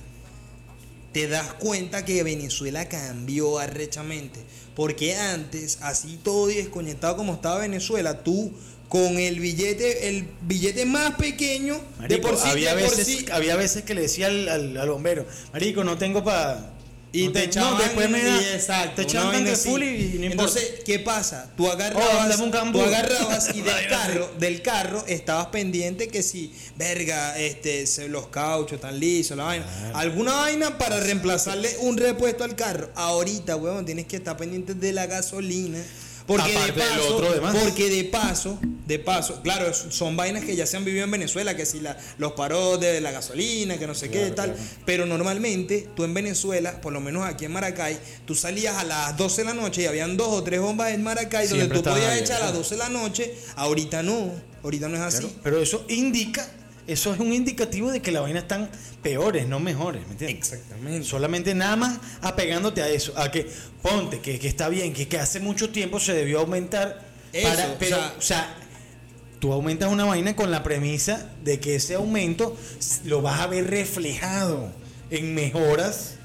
[1.12, 4.40] te das cuenta que Venezuela cambió arrechamente.
[4.76, 8.54] Porque antes, así todo desconectado como estaba Venezuela, tú
[8.88, 13.26] con el billete, el billete más pequeño de por sí, había, de por veces, sí,
[13.32, 16.74] había veces que le decía al, al, al bombero, Marico, no tengo para.
[17.12, 19.70] Y no te te- echaban, no, después me da, y exacto, te echaban así.
[19.70, 20.26] full y, y no.
[20.26, 21.49] Entonces, ¿qué pasa?
[21.57, 22.84] Tú Oh, agarrabas, tú cambur.
[22.86, 28.99] agarrabas y del carro, del carro estabas pendiente que si, verga, este, los cauchos están
[28.99, 29.66] lisos, la vaina.
[29.95, 32.89] Alguna vaina para reemplazarle un repuesto al carro.
[32.95, 35.80] Ahorita, weón, tienes que estar pendiente de la gasolina.
[36.30, 37.58] Porque Aparte de paso, otro demás.
[37.60, 41.58] porque de paso, de paso, claro, son vainas que ya se han vivido en Venezuela,
[41.58, 44.54] que si la, los paros de la gasolina, que no sé qué, tal.
[44.54, 44.70] claro.
[44.86, 49.18] Pero normalmente, tú en Venezuela, por lo menos aquí en Maracay, tú salías a las
[49.18, 52.16] 12 de la noche y habían dos o tres bombas en Maracay donde tú podías
[52.18, 52.70] echar a las abiertas.
[52.70, 53.36] 12 de la noche.
[53.56, 54.32] Ahorita no,
[54.64, 55.22] ahorita no es así.
[55.22, 56.48] Claro, pero eso indica,
[56.92, 58.70] eso es un indicativo de que las vainas están
[59.02, 60.52] peores, no mejores, ¿me entiendes?
[60.52, 61.06] Exactamente.
[61.08, 63.50] Solamente nada más apegándote a eso, a que
[63.82, 67.08] ponte, que, que está bien, que, que hace mucho tiempo se debió aumentar.
[67.32, 68.56] Eso, para, o pero, sea- o sea,
[69.40, 72.58] tú aumentas una vaina con la premisa de que ese aumento
[73.06, 74.72] lo vas a ver reflejado
[75.12, 76.16] en mejoras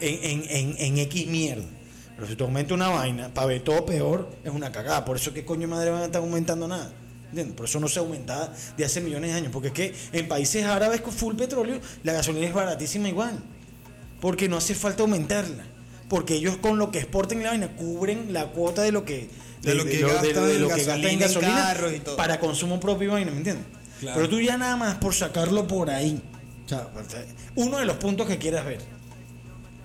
[0.00, 1.64] en, en, en, en X mierda.
[2.16, 5.04] Pero si tú aumentas una vaina para ver todo peor, es una cagada.
[5.06, 6.92] Por eso, ¿qué coño madre van a estar aumentando nada?
[7.30, 7.56] ¿Entiendes?
[7.56, 9.52] Por eso no se aumentaba de hace millones de años.
[9.52, 13.38] Porque es que en países árabes con full petróleo, la gasolina es baratísima igual.
[14.20, 15.64] Porque no hace falta aumentarla.
[16.08, 19.30] Porque ellos con lo que exporten la vaina cubren la cuota de lo que,
[19.62, 22.00] De lo que gastan de en lo que gastan en gasolina, en gasolina carros y
[22.00, 22.16] todo.
[22.16, 23.66] para consumo propio y vaina, ¿me entiendes?
[24.00, 24.16] Claro.
[24.16, 26.20] Pero tú ya nada más por sacarlo por ahí.
[26.66, 26.88] O sea,
[27.54, 28.80] uno de los puntos que quieras ver.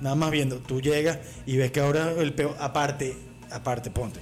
[0.02, 3.16] Nada más viendo, tú llegas y ves que ahora el peor, aparte,
[3.50, 4.20] aparte, ponte,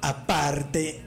[0.00, 1.05] aparte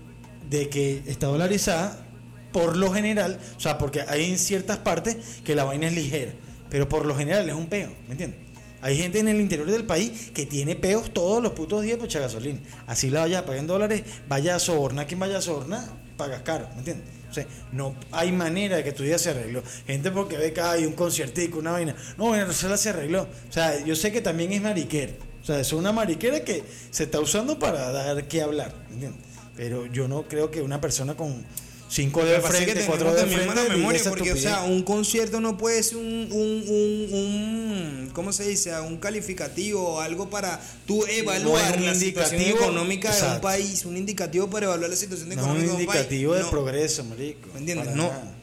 [0.49, 2.05] de que está dolarizada,
[2.51, 6.31] por lo general, o sea, porque hay en ciertas partes que la vaina es ligera,
[6.69, 8.39] pero por lo general es un peo, ¿me entiendes?
[8.81, 12.07] Hay gente en el interior del país que tiene peos todos los putos días por
[12.07, 12.59] gasolina.
[12.87, 15.83] Así la vaya a pagar en dólares, vaya a sobornar quien vaya a sobornar,
[16.15, 17.07] pagas caro, ¿me entiendes?
[17.29, 19.61] O sea, no hay manera de que tu día se arregló.
[19.85, 21.95] Gente porque ve que hay un conciertico, una vaina.
[22.17, 23.23] No, Venezuela se arregló.
[23.47, 25.13] O sea, yo sé que también es mariquera.
[25.41, 29.28] O sea, es una mariquera que se está usando para dar que hablar, ¿me entiendes?
[29.59, 31.43] Pero yo no creo que una persona con
[31.89, 35.57] cinco es frente, que cuatro también frente, mala memoria porque, o sea, un concierto no
[35.57, 38.79] puede ser un, un, un, un ¿cómo se dice?
[38.79, 43.41] Un calificativo o algo para tú evaluar un la situación económica de un exacto.
[43.41, 45.99] país, un indicativo para evaluar la situación no económica un de un país.
[46.03, 47.49] indicativo de No, progreso, marico.
[47.53, 47.87] ¿Me entiendes?
[47.87, 48.07] Para No.
[48.07, 48.35] nada.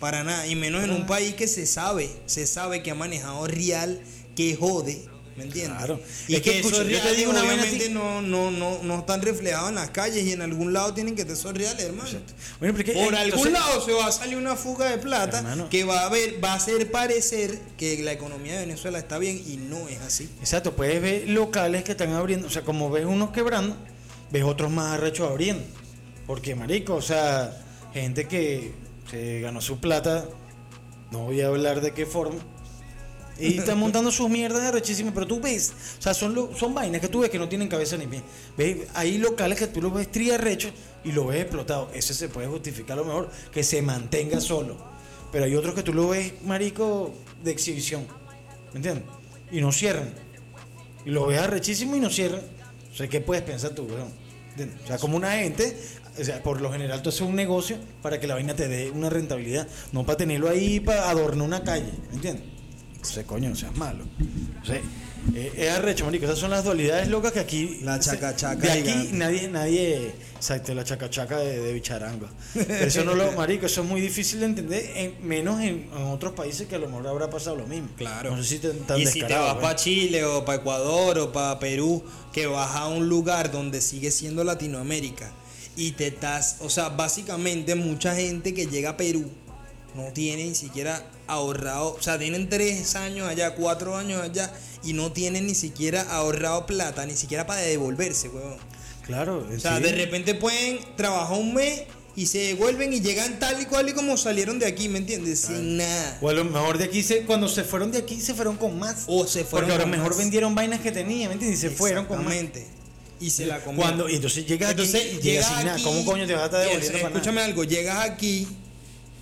[0.00, 3.46] Para nada, y menos en un país que se sabe, se sabe que ha manejado
[3.48, 4.00] real,
[4.34, 5.04] que jode,
[5.38, 5.78] ¿me entiendes?
[5.78, 6.00] Claro.
[6.26, 9.22] Y Es que, que, esos yo te digo una obviamente no, no, no, no están
[9.22, 12.10] reflejados en las calles y en algún lado tienen que estar esos reales, hermano.
[12.58, 14.90] Bueno, pero es que, Por eh, algún entonces- lado se va a salir una fuga
[14.90, 15.68] de plata Hermano.
[15.70, 19.40] que va a ver, va a hacer parecer que la economía de Venezuela está bien
[19.46, 20.28] y no es así.
[20.40, 23.76] Exacto, puedes ver locales que están abriendo, o sea, como ves unos quebrando,
[24.30, 25.62] ves otros más arrechos abriendo.
[26.26, 27.56] Porque, marico, o sea,
[27.94, 28.72] gente que
[29.10, 30.26] se ganó su plata,
[31.10, 32.38] no voy a hablar de qué forma,
[33.38, 37.00] y están montando sus mierdas arrechísimas, pero tú ves, o sea, son, lo- son vainas
[37.00, 38.22] que tú ves que no tienen cabeza ni pie.
[38.56, 40.72] Ves, hay locales que tú los ves triarrechos
[41.04, 41.90] y lo ves explotado.
[41.94, 44.76] Ese se puede justificar a lo mejor que se mantenga solo.
[45.30, 47.14] Pero hay otros que tú lo ves, marico,
[47.44, 48.06] de exhibición.
[48.72, 49.04] ¿Me entiendes?
[49.52, 50.10] Y no cierran.
[51.04, 52.40] Y lo ves arrechísimo y no cierran.
[52.92, 54.08] O sea, ¿qué puedes pensar tú, weón?
[54.84, 55.76] O sea, como una gente,
[56.20, 58.90] o sea, por lo general tú haces un negocio para que la vaina te dé
[58.90, 62.44] una rentabilidad, no para tenerlo ahí para adornar una calle, ¿me entiendes?
[63.14, 64.04] Sea, coño, no seas malo.
[64.64, 64.80] Sea,
[65.34, 66.24] eh, es arrecho, marico.
[66.26, 67.80] Esas son las dualidades locas que aquí.
[67.82, 69.12] La chacachaca De aquí gigante.
[69.14, 70.12] nadie, nadie.
[70.36, 72.28] Exacto, la chacachaca de, de bicharango.
[72.54, 76.02] Pero eso no lo, marico, eso es muy difícil de entender, en- menos en, en
[76.12, 77.88] otros países que a lo mejor habrá pasado lo mismo.
[77.96, 78.36] Claro.
[78.36, 79.58] No sé si te, tan y si te vas ¿eh?
[79.60, 84.10] para Chile o para Ecuador o para Perú, que vas a un lugar donde sigue
[84.10, 85.32] siendo Latinoamérica
[85.76, 89.28] y te estás, o sea, básicamente mucha gente que llega a Perú
[89.94, 94.52] no tiene ni siquiera ahorrado, o sea, tienen tres años allá, cuatro años allá
[94.84, 98.56] y no tienen ni siquiera ahorrado plata, ni siquiera para devolverse, weón.
[99.06, 99.82] Claro, O sea, sí.
[99.84, 101.82] de repente pueden trabajar un mes
[102.14, 105.40] y se devuelven y llegan tal y cual y como salieron de aquí, ¿me entiendes?
[105.42, 106.18] Sin nada.
[106.20, 108.78] O a lo mejor de aquí, se, cuando se fueron de aquí, se fueron con
[108.78, 109.04] más.
[109.06, 110.18] O se fueron Porque a lo mejor más.
[110.18, 111.58] vendieron vainas que tenían, ¿me entiendes?
[111.58, 112.34] Y se fueron con más.
[113.20, 113.76] Y se la comieron.
[113.96, 115.78] Cuando, y entonces llegas Entonces, llegas llegas sin nada.
[115.82, 117.16] ¿Cómo coño te vas a estar devolviendo es- para nada?
[117.20, 118.46] Escúchame algo, llegas aquí,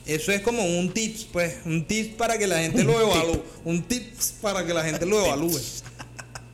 [0.07, 3.43] eso es como un tips, pues, un tips para que la gente lo evalúe.
[3.65, 5.61] Un tips para que la gente lo evalúe.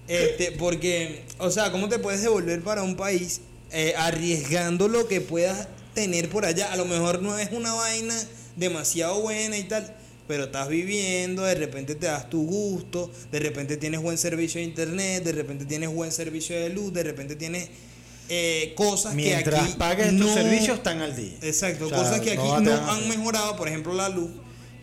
[0.09, 3.40] Este, porque, o sea, ¿cómo te puedes devolver para un país
[3.70, 6.72] eh, arriesgando lo que puedas tener por allá?
[6.72, 8.14] A lo mejor no es una vaina
[8.57, 9.94] demasiado buena y tal,
[10.26, 14.66] pero estás viviendo, de repente te das tu gusto, de repente tienes buen servicio de
[14.66, 17.68] internet, de repente tienes buen servicio de luz, de repente tienes
[18.28, 21.32] eh, cosas Mientras que aquí pagues tus no- servicios, están al día.
[21.42, 24.30] Exacto, O sea, cosas que aquí no no, a han mejorado, por ejemplo la luz.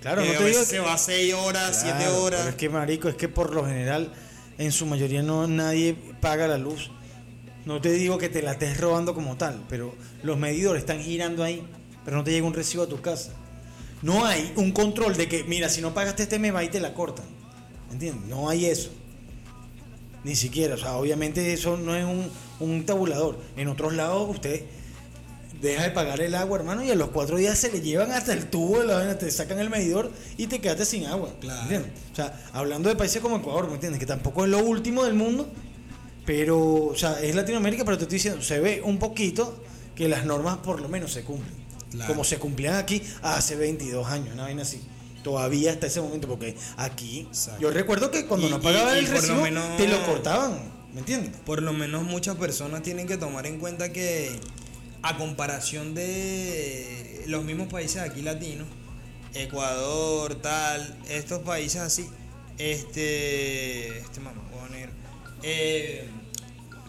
[0.02, 2.40] Claro, no a te digo veces que- se va a 6 horas, 7 Claro, horas.
[2.42, 4.14] Pero es que, marico, es que por lo general,
[4.58, 6.92] en su mayoría no nadie paga la luz.
[7.66, 11.44] No te digo que te la estés robando como tal, pero los medidores están girando
[11.44, 11.64] ahí,
[12.06, 13.32] pero no te llega un recibo a tu casa.
[14.02, 16.80] No hay un control de que, mira, si no pagaste este mes va y te
[16.80, 17.26] la cortan.
[17.92, 18.30] ¿Entiendes?
[18.30, 18.90] No hay eso.
[20.24, 22.30] Ni siquiera, o sea, obviamente eso no es un,
[22.60, 23.38] un tabulador.
[23.58, 24.64] En otros lados usted
[25.62, 28.32] deja de pagar el agua, hermano, y a los cuatro días se le llevan hasta
[28.34, 31.30] el tubo de la vaina, te sacan el medidor y te quedaste sin agua.
[31.42, 31.62] Claro.
[31.64, 31.92] ¿entiendes?
[32.14, 34.00] O sea, hablando de países como Ecuador, ¿me entiendes?
[34.00, 35.50] Que tampoco es lo último del mundo,
[36.26, 39.62] pero, o sea, es Latinoamérica, pero te estoy diciendo, se ve un poquito
[39.96, 41.60] que las normas por lo menos se cumplen.
[41.92, 42.14] Claro.
[42.14, 44.80] Como se cumplían aquí hace 22 años, una vaina así.
[45.24, 47.60] Todavía hasta ese momento, porque aquí, Exacto.
[47.62, 50.79] yo recuerdo que cuando Y- no pagaba y- y el recibo, menos- te lo cortaban,
[50.94, 51.32] ¿me entiendes?
[51.46, 54.40] Por lo menos muchas personas tienen que tomar en cuenta que
[55.02, 58.68] a comparación de los mismos países aquí latinos,
[59.34, 62.10] Ecuador, tal, estos países así,
[62.58, 64.92] este, este mamá, negro,
[65.44, 66.10] eh,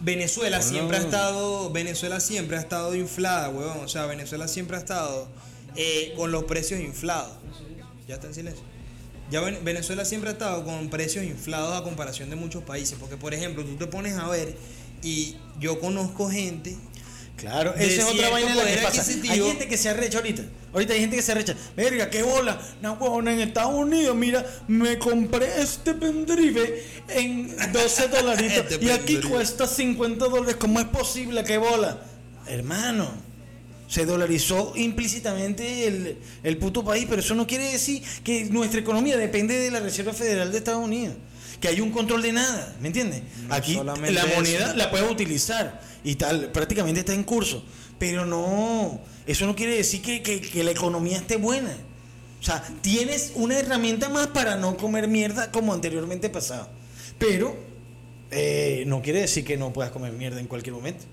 [0.01, 4.79] Venezuela siempre ha estado, Venezuela siempre ha estado inflada, huevón, o sea, Venezuela siempre ha
[4.79, 5.27] estado
[5.75, 7.37] eh, con los precios inflados.
[8.07, 8.70] Ya está en silencio.
[9.31, 13.17] Ya Ven- Venezuela siempre ha estado con precios inflados a comparación de muchos países, porque
[13.17, 14.55] por ejemplo, tú te pones a ver
[15.01, 16.75] y yo conozco gente
[17.37, 19.03] Claro, de esa es otra vaina en la que pasa.
[19.29, 20.43] Hay gente que se arrecha ahorita.
[20.73, 21.55] Ahorita hay gente que se arrecha.
[21.75, 22.61] Verga, qué bola.
[22.83, 28.71] No, huevona, en Estados Unidos, mira, me compré este pendrive en 12 dolaritos.
[28.71, 30.57] Este y aquí cuesta 50 dólares.
[30.57, 31.43] ¿Cómo es posible?
[31.43, 31.99] ¿Qué bola?
[32.45, 33.09] Hermano,
[33.91, 39.17] se dolarizó implícitamente el, el puto país, pero eso no quiere decir que nuestra economía
[39.17, 41.15] depende de la Reserva Federal de Estados Unidos.
[41.59, 43.21] Que hay un control de nada, ¿me entiendes?
[43.47, 44.35] No Aquí la eso.
[44.35, 47.65] moneda la puedes utilizar y tal, prácticamente está en curso.
[47.99, 51.75] Pero no, eso no quiere decir que, que- que la economía esté buena.
[52.39, 56.69] O sea, tienes una herramienta más para no comer mierda como anteriormente pasaba.
[57.19, 57.55] Pero
[58.31, 61.03] eh, no quiere decir que no puedas comer mierda en cualquier momento.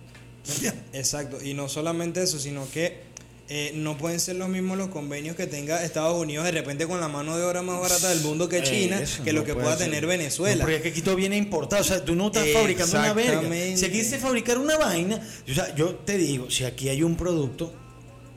[0.93, 3.07] Exacto, y no solamente eso, sino que
[3.51, 7.01] eh, no pueden ser los mismos los convenios que tenga Estados Unidos de repente con
[7.01, 9.55] la mano de obra más barata del mundo que China, Eh, que no lo que
[9.55, 9.87] pueda ser.
[9.87, 10.65] tener No, Venezuela.
[10.65, 11.81] porque es que aquí todo viene importado.
[11.81, 13.43] O sea, tú no estás fabricando una verga.
[13.77, 15.19] Si aquí se fabricar una vaina,
[15.51, 17.73] o sea, yo te digo, si aquí hay un producto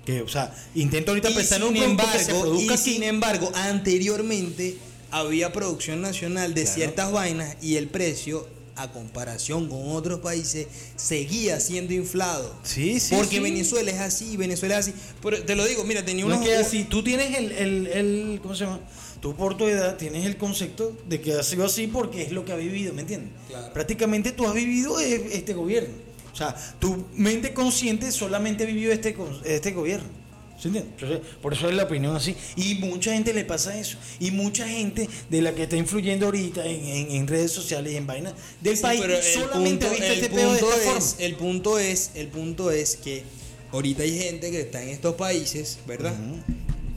[0.06, 2.92] que, o sea, intento ahorita pensar en un producto que se embargo, produzca y aquí.
[2.94, 4.78] sin embargo, anteriormente
[5.12, 6.76] había producción nacional de Claro.
[6.76, 12.56] ciertas vainas y el precio a comparación con otros países seguía siendo inflado.
[12.64, 13.40] Sí, sí, Porque sí.
[13.42, 14.98] Venezuela es así, Venezuela es así.
[15.22, 17.88] Pero te lo digo, mira, tenía No unos es que así, tú tienes el, el,
[17.88, 18.80] el- ¿cómo se llama?
[19.22, 22.44] Tú por tu edad tienes el concepto de que ha sido así porque es lo
[22.44, 23.30] que ha vivido, ¿me entiendes?
[23.50, 23.72] Claro.
[23.74, 25.94] Prácticamente tú has vivido este gobierno.
[26.34, 29.16] O sea, tu mente consciente solamente ha vivido este,
[29.46, 30.08] este gobierno.
[30.62, 30.92] ¿Se entiende?
[30.94, 32.36] Entonces, por eso es la opinión así.
[32.56, 33.98] Y mucha gente le pasa eso.
[34.20, 37.96] Y mucha gente de la que está influyendo ahorita en, en- en redes sociales y
[37.96, 39.02] en vainas del Sí, país
[39.34, 41.26] solamente punto- este pedo de esta es- forma.
[41.26, 43.24] El punto es, el punto es que
[43.72, 46.14] ahorita hay gente que está en estos países, ¿verdad?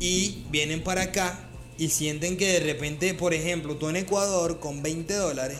[0.00, 1.48] Y vienen para acá
[1.78, 5.58] y sienten que de repente, por ejemplo, tú en Ecuador con 20 dólares,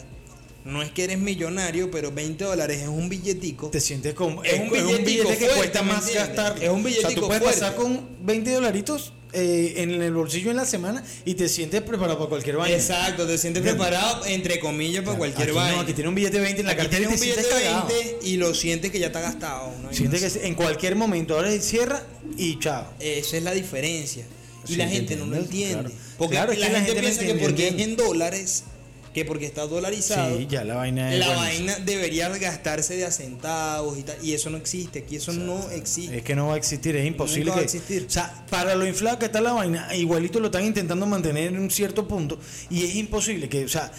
[0.65, 3.69] no es que eres millonario, pero 20 dólares es un billetico.
[3.71, 6.81] te sientes como Es un billetico billete que fuerte, cuesta ¿me más gastar Es un
[6.85, 7.61] o sea billetico tú puedes fuerte.
[7.61, 12.19] pasar con 20 dolaritos eh, en el bolsillo en la semana y te sientes preparado
[12.19, 15.77] para cualquier vaina Exacto, te sientes preparado, entre comillas, para cualquier aquí vaina.
[15.77, 17.49] no, aquí tiene un billete de 20 en la Aquí cartera te un billete de
[17.49, 19.73] cagado 20 y lo sientes que ya está gastado.
[19.83, 19.93] ¿no?
[19.93, 22.01] Sientes no que en cualquier momento ahora cierra
[22.39, 24.25] y chao Esa es la diferencia.
[24.67, 25.75] Y Sí, la ¿te gente no lo entiende.
[25.91, 25.91] Claro.
[26.17, 28.65] Porque Claro, es la, la gente, gente piensa que porque es en dólares,
[29.15, 33.12] que porque está dolarizado, sí ya la vaina es la vaina debería gastarse de a
[33.12, 34.17] centavos y tal.
[34.21, 34.99] Y eso no existe.
[34.99, 36.19] Aquí eso no existe.
[36.19, 37.77] Es que no va a existir, es imposible Nunca va a que.
[37.77, 38.07] existir.
[38.09, 41.61] O sea, para lo inflado que está la vaina, igualito lo están intentando mantener en
[41.61, 42.41] un cierto punto.
[42.69, 43.93] Y es imposible que, o sea,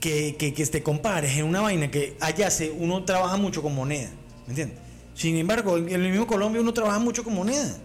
[0.00, 3.76] que, que, que te compares en una vaina que allá se, uno trabaja mucho con
[3.76, 4.10] moneda.
[4.46, 4.76] ¿Me entiendes?
[5.14, 7.78] Sin embargo, en el mismo Colombia uno trabaja mucho con moneda.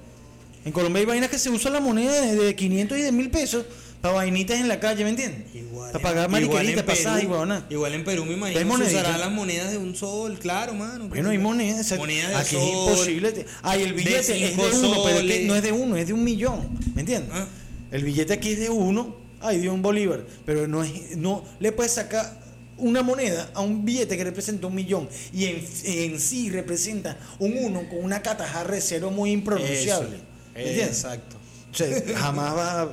[0.65, 3.29] En Colombia hay vainas que se usa la moneda de, de 500 y de 1000
[3.29, 3.65] pesos
[4.01, 5.53] para vainitas en la calle, ¿me entiendes?
[5.53, 7.65] Igual, para pagar mariqueritas, pasajes huevona.
[7.69, 11.07] igual en Perú me imagino que usarán las monedas de un sol, claro, mano.
[11.07, 11.89] Bueno, hay monedas.
[11.89, 11.95] de
[12.35, 13.45] Aquí es sol, imposible.
[13.61, 16.13] Ay, el billete es de uno, pero es que no es de uno, es de
[16.13, 16.79] un millón.
[16.95, 17.31] ¿Me entiendes?
[17.31, 17.47] Ah.
[17.91, 20.25] El billete aquí es de uno, ay, de un bolívar.
[20.45, 22.41] Pero no, es, no le puedes sacar
[22.77, 27.55] una moneda a un billete que representa un millón y en, en sí representa un
[27.55, 30.15] uno con una catajarra de cero muy impronunciable.
[30.15, 30.25] Eso,
[30.55, 30.97] ¿Me entiendes?
[30.97, 31.35] Exacto.
[31.71, 31.87] O sea,
[32.17, 32.91] jamás va.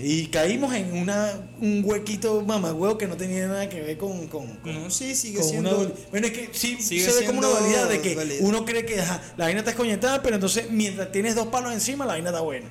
[0.00, 4.26] Y caímos en una, un huequito mamagüeo que no tenía nada que ver con.
[4.28, 5.78] con, con- No, sí, sigue con siendo.
[5.80, 8.86] una bueno, es que sí sigue se ve como una dualidad de que uno cree
[8.86, 12.30] que ajá, la vaina está escoñetada, pero entonces mientras tienes dos palos encima, la vaina
[12.30, 12.68] está buena.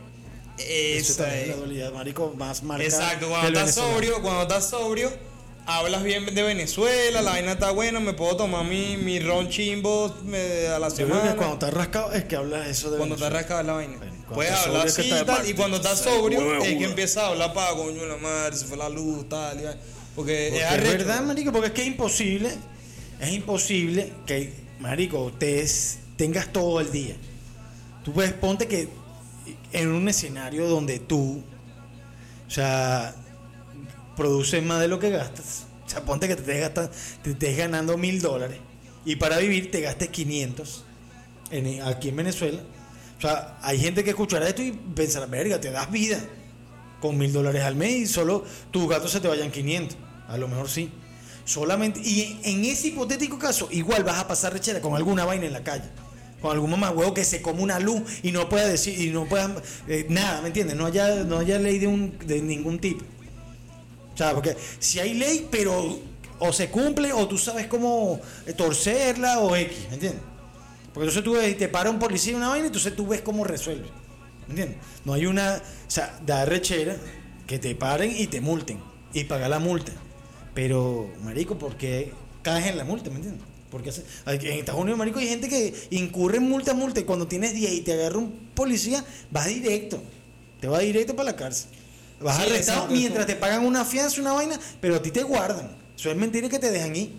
[0.57, 1.49] Eso también es es.
[1.49, 2.87] la dualidad, marico, más marcada.
[2.89, 5.11] Exacto, cuando estás sobrio, cuando estás sobrio,
[5.65, 10.15] hablas bien de Venezuela, la vaina está buena, me puedo tomar mi, mi ron chimbo
[10.25, 11.35] me- a la Yo creo que semana.
[11.35, 13.97] cuando estás rascado es que hablas eso de Cuando estás rascado la vaina.
[14.33, 16.83] Puedes hablar es así y tal, y cuando estás sobrio es que huevo.
[16.85, 19.63] empieza a hablar para coño la madre, se fue la luz, tal, y.
[19.63, 19.77] Porque,
[20.15, 20.91] Porque es es arrecho.
[20.91, 22.51] verdad, marico, porque es que es imposible,
[23.19, 27.15] es imposible que, marico, ustedes tengas todo el día.
[28.03, 28.89] Tú puedes, ponte que
[29.73, 31.43] en un escenario donde tú,
[32.47, 33.15] o sea,
[34.17, 35.65] produces más de lo que gastas.
[35.85, 36.91] O sea, ponte que te estés, gastando,
[37.23, 38.57] te estés ganando mil dólares
[39.05, 40.83] y para vivir te gastes 500
[41.51, 42.59] en, aquí en Venezuela.
[43.21, 46.19] O sea, hay gente que escuchará esto y pensará, verga, te das vida
[46.99, 49.95] con mil dólares al mes y solo tus gastos se te vayan 500.
[50.27, 50.89] A lo mejor sí.
[51.45, 55.53] Solamente, y en ese hipotético caso, igual vas a pasar rechera con alguna vaina en
[55.53, 55.85] la calle.
[56.41, 59.55] con algún mamagüevo que se come una luz y no pueda decir, y no pueda
[59.87, 60.75] eh, nada, ¿me entiendes?
[60.75, 63.05] No haya, no haya ley de, un, de ningún tipo.
[64.15, 65.99] O sea, porque si hay ley, pero
[66.39, 68.19] o se cumple o tú sabes cómo
[68.57, 70.30] torcerla o X, ¿me entiendes?
[70.93, 73.21] Porque entonces tú ves y te para un policía una vaina y entonces tú ves
[73.21, 73.87] cómo resuelve.
[74.47, 74.77] ¿Me entiendes?
[75.05, 75.55] No hay una.
[75.55, 76.97] O sea, da rechera
[77.47, 78.79] que te paren y te multen
[79.13, 79.91] y pagar la multa.
[80.53, 82.11] Pero, marico, ¿por qué
[82.41, 83.09] caes en la multa?
[83.09, 83.43] ¿Me entiendes?
[83.69, 87.53] Porque en Estados Unidos, marico, hay gente que incurre en multa, multa y cuando tienes
[87.53, 90.01] 10 y te agarra un policía, vas directo.
[90.59, 91.69] Te vas directo para la cárcel.
[92.19, 95.71] Vas Sí, arrestado mientras te pagan una fianza, una vaina, pero a ti te guardan.
[95.97, 97.13] Eso es mentira que te dejan ir.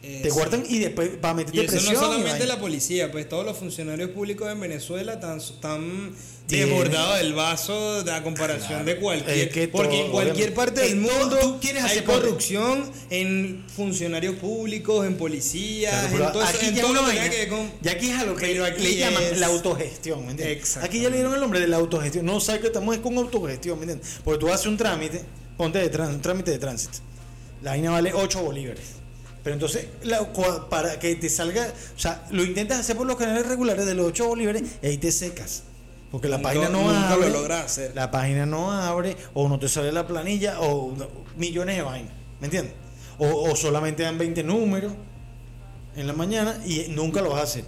[0.00, 0.34] Eh, te sí.
[0.36, 1.94] guardan y después para meterte Y eso presión.
[1.94, 6.14] no y solamente la policía, pues todos los funcionarios públicos en Venezuela están, están
[6.46, 9.38] desbordados del vaso de la comparación de cualquier.
[9.38, 12.20] Es que porque en cualquier parte del en mundo tú quieres hay hacer poder.
[12.22, 17.00] corrupción en funcionarios públicos, en policías, Claro, en todo, eso- aquí en ya todo una
[17.02, 17.72] lo que tenga vaina- que ver con.
[17.82, 18.46] ya aquí es a lo que
[18.78, 20.76] le llaman la autogestión, ¿me entiendes?
[20.78, 22.24] Aquí ya le dieron el nombre de la autogestión.
[22.24, 24.20] No sabes que estamos es con autogestión, ¿me entiendes?
[24.24, 25.22] Porque tú haces un trámite,
[25.56, 26.98] ponte de un trámite de tránsito.
[27.62, 28.84] La vaina vale 8 bolívares.
[29.44, 30.32] Pero entonces, la-
[30.68, 34.06] para que te salga, o sea, lo intentas hacer por los canales regulares de los
[34.06, 35.62] 8 bolívares y ahí te secas.
[36.10, 37.30] Porque la Nunca- página no nunca lo abre.
[37.30, 37.92] logras hacer.
[37.94, 42.12] La página no abre, o no te sale la planilla, o no- millones de vainas,
[42.40, 42.72] ¿me entiendes?
[43.18, 44.92] O, o solamente dan 20 números
[45.96, 47.64] en la mañana y nunca lo vas a hacer.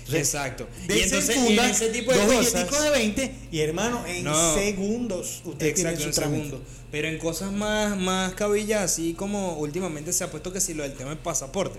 [0.00, 0.66] Entonces, Exacto.
[0.86, 2.82] de Y entonces, en ese tipo de dos cosas.
[2.82, 4.54] de 20 y hermano, en No.
[4.54, 6.56] segundos usted tiene su trámite.
[6.90, 10.82] Pero en cosas más, más cabillas, así como últimamente se ha puesto que si lo
[10.84, 11.78] del tema del pasaporte.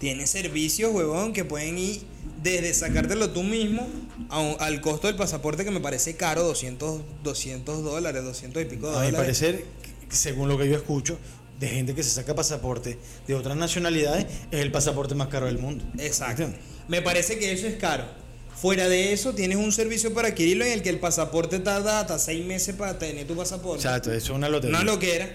[0.00, 2.02] Tiene servicios, huevón, que pueden ir
[2.42, 3.86] desde sacártelo tú mismo
[4.28, 8.64] a un- al costo del pasaporte que me parece caro, 200, 200 dólares, 200 y
[8.64, 9.18] pico de A mi dólares.
[9.38, 9.64] parecer,
[10.08, 11.18] según lo que yo escucho,
[11.60, 12.98] de gente que se saca pasaporte
[13.28, 15.84] de otras nacionalidades, es el pasaporte más caro del mundo.
[15.98, 16.42] Exacto.
[16.42, 16.60] ¿Entiendes?
[16.88, 18.04] Me parece que eso es caro.
[18.62, 22.16] Fuera de eso, tienes un servicio para adquirirlo en el que el pasaporte tarda hasta
[22.20, 23.78] seis meses para tener tu pasaporte.
[23.78, 24.76] Exacto, eso es una lotería.
[24.78, 25.28] Una loquera.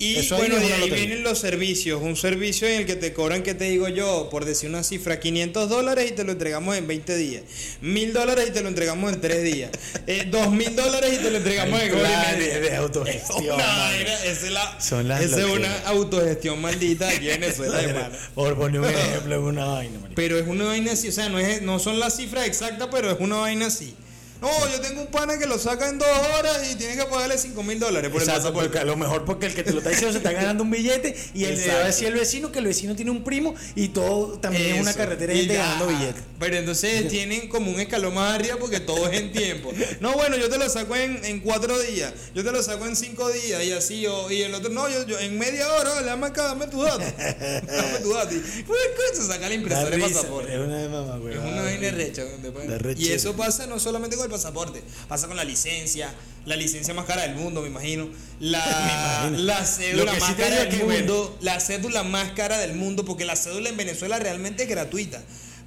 [0.00, 2.00] Y Eso bueno, es de ahí vienen los servicios.
[2.00, 5.18] Un servicio en el que te cobran, que te digo yo, por decir una cifra,
[5.18, 7.42] 500 dólares y te lo entregamos en 20 días.
[7.80, 9.70] 1000 dólares y te lo entregamos en 3 días.
[10.06, 12.60] Eh, 2000 dólares y te lo entregamos en hora y Claro, media.
[12.60, 17.40] de- autogestión, Una esa es, la, Son las esa es una autogestión maldita aquí en
[17.40, 18.14] Venezuela, hermano.
[18.36, 20.14] Por poner un ejemplo en una vaina, marico.
[20.14, 23.10] Pero es una vaina así, o sea, no, es, no son las cifras exactas, pero
[23.10, 23.94] es una vaina así.
[24.40, 26.08] No, yo tengo un pana que lo saca en dos
[26.38, 28.68] horas y tienes que pagarle 5 mil dólares por el Exacto, pasaporte.
[28.68, 30.70] porque a lo mejor porque el que te lo está diciendo se está ganando un
[30.70, 33.54] billete y él le va a decir al vecino que el vecino tiene un primo
[33.74, 34.98] y todo también es una Eso.
[34.98, 35.62] carretera de Y gente ya.
[35.64, 36.22] ganando billetes.
[36.38, 39.72] Pero entonces tienen como un escalón más arriba porque todo es en tiempo.
[40.00, 42.94] No, bueno, yo te lo saco en, en cuatro días, yo te lo saco en
[42.96, 46.10] cinco días y así, o, y el otro, no, yo, yo en media hora, le
[46.26, 46.98] acá, dame tu dato.
[46.98, 48.34] dame tu dato.
[48.34, 48.78] Y, pues,
[49.14, 50.52] se saca la impresora de pasaporte.
[50.54, 51.34] Es una de mamá, güey.
[51.34, 52.22] Es una vaina recha.
[52.96, 56.12] Y eso pasa no solamente con el pasaporte, pasa con la licencia,
[56.46, 58.08] la licencia más cara del mundo, me imagino.
[58.40, 58.64] La,
[59.24, 59.44] Me imagino.
[59.46, 61.36] la cédula más sí cara del mundo.
[61.40, 65.20] La cédula más cara del mundo, porque la cédula en Venezuela realmente es gratuita.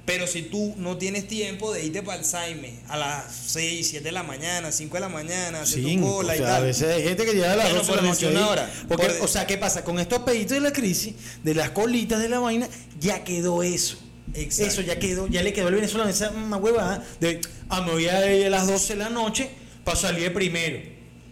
[0.04, 4.10] Pero si tú no tienes tiempo de irte para Saime a las 6, 7 de
[4.10, 6.64] la mañana, 5 de la mañana, hacer tu o cola y sea, a tal.
[6.64, 8.26] veces hay gente que llega a las Bueno, 12 de la noche.
[8.28, 8.70] una hora.
[8.88, 9.84] Porque, Por- o sea, ¿qué pasa?
[9.84, 13.96] Con estos peditos de la crisis, de las colitas de la vaina, ya quedó eso.
[14.34, 14.72] Exacto.
[14.72, 18.06] Eso ya quedó, ya le quedó al venezolano esa mamá huevada de, ah, me voy
[18.08, 19.50] a ir a las 12 de la noche
[19.84, 20.78] para salir de primero.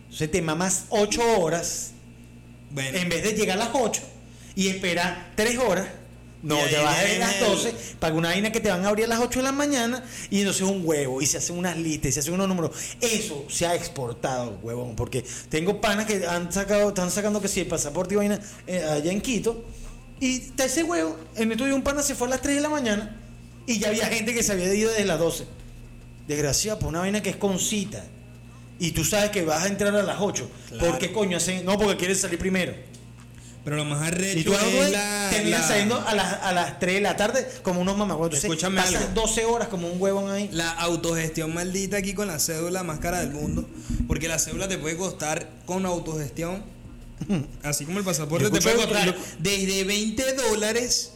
[0.05, 1.93] Entonces te mamas 8 horas
[2.71, 4.03] Bueno, en vez de llegar a las 8
[4.57, 5.87] y esperar 3 horas.
[6.43, 8.71] No, te vas a ir viene a las el- 12 para una vaina que te
[8.71, 11.37] van a abrir a las 8 de la mañana y entonces un huevo y se
[11.37, 12.71] hacen unas listas y se hacen unos números.
[12.99, 17.61] Eso se ha exportado, huevón, porque tengo panas que han sacado, están sacando que si
[17.61, 19.67] el pasaporte y vaina eh, allá en Quito
[20.21, 21.17] y está ese huevo.
[21.37, 23.17] En mi estudio un pana se fue a las 3 de la mañana
[23.67, 25.47] y ya había gente que se había ido desde las 12.
[26.29, 28.05] Desgraciado, por una vaina que es con cita.
[28.79, 30.51] Y tú sabes que vas a entrar a las 8.
[30.69, 30.87] Claro.
[30.87, 31.65] ¿Por qué coño hacen?
[31.65, 32.73] No, porque quieres salir primero.
[33.63, 36.79] pero lo más arrecho Y tú es la, terminas la- saliendo a las, a las
[36.79, 38.35] 3 de la tarde como unos mamagüeos.
[38.35, 39.21] Escúchame pasas algo.
[39.21, 40.49] 12 horas como un huevón ahí.
[40.53, 43.69] La autogestión maldita aquí con la cédula más cara del mundo.
[44.09, 46.63] Porque la cédula te puede costar con autogestión.
[47.63, 51.13] Así como el pasaporte te puede costar desde 20 dólares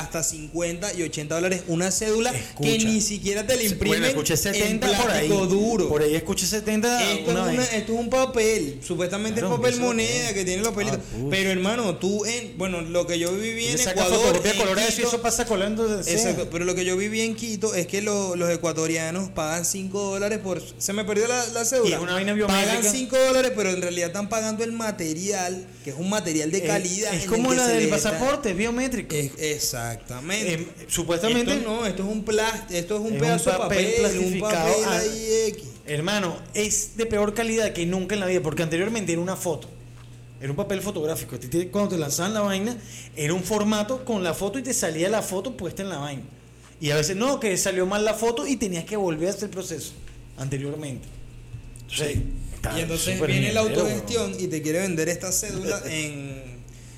[0.00, 2.68] hasta 50 y 80 dólares una cédula Escucha.
[2.70, 5.28] que ni siquiera te la imprimen Bueno, escuché 70 en por ahí.
[5.28, 5.88] duro.
[5.88, 7.12] Por ahí escuché 70.
[7.12, 10.34] Esto, una es una- esto es un papel, supuestamente Claro, es papel eso es moneda
[10.34, 10.98] que tiene los pelitos.
[11.00, 14.42] Ah, pero hermano, tú en, bueno, lo que yo viví en Ecuador, en
[14.94, 16.00] Quito, eso pasa colando.
[16.00, 20.00] Exacto, pero lo que yo viví en Quito es que lo- los ecuatorianos pagan 5
[20.12, 20.62] dólares por...
[20.78, 21.96] Se me perdió la, la cédula.
[21.96, 22.32] Es una vaina.
[22.46, 26.58] Pagan 5 dólares, pero en realidad están pagando el material, que es un material de
[26.58, 27.14] Es- calidad.
[27.14, 29.14] Es, en como la del pasaporte, biométrico.
[29.14, 29.81] Es- exacto.
[29.90, 30.54] Exactamente.
[30.54, 33.92] Em, supuestamente, Esto no, esto es un plástico, esto es un Es pedazo de papel
[34.02, 34.98] papel, un papel ah.
[34.98, 35.64] ahí X.
[35.86, 39.68] hermano, es de peor calidad que nunca en la vida, porque anteriormente era una foto.
[40.40, 41.36] Era un papel fotográfico.
[41.70, 42.76] Cuando te lanzaban la vaina,
[43.14, 46.24] era un formato con la foto y te salía la foto puesta en la vaina.
[46.80, 49.44] Y a veces no, que salió mal la foto y tenías que volver a hacer
[49.44, 49.92] el proceso
[50.36, 51.06] anteriormente.
[51.82, 52.18] Entonces,
[52.54, 56.41] está Y entonces viene la autogestión y te quiere vender esta cédula en,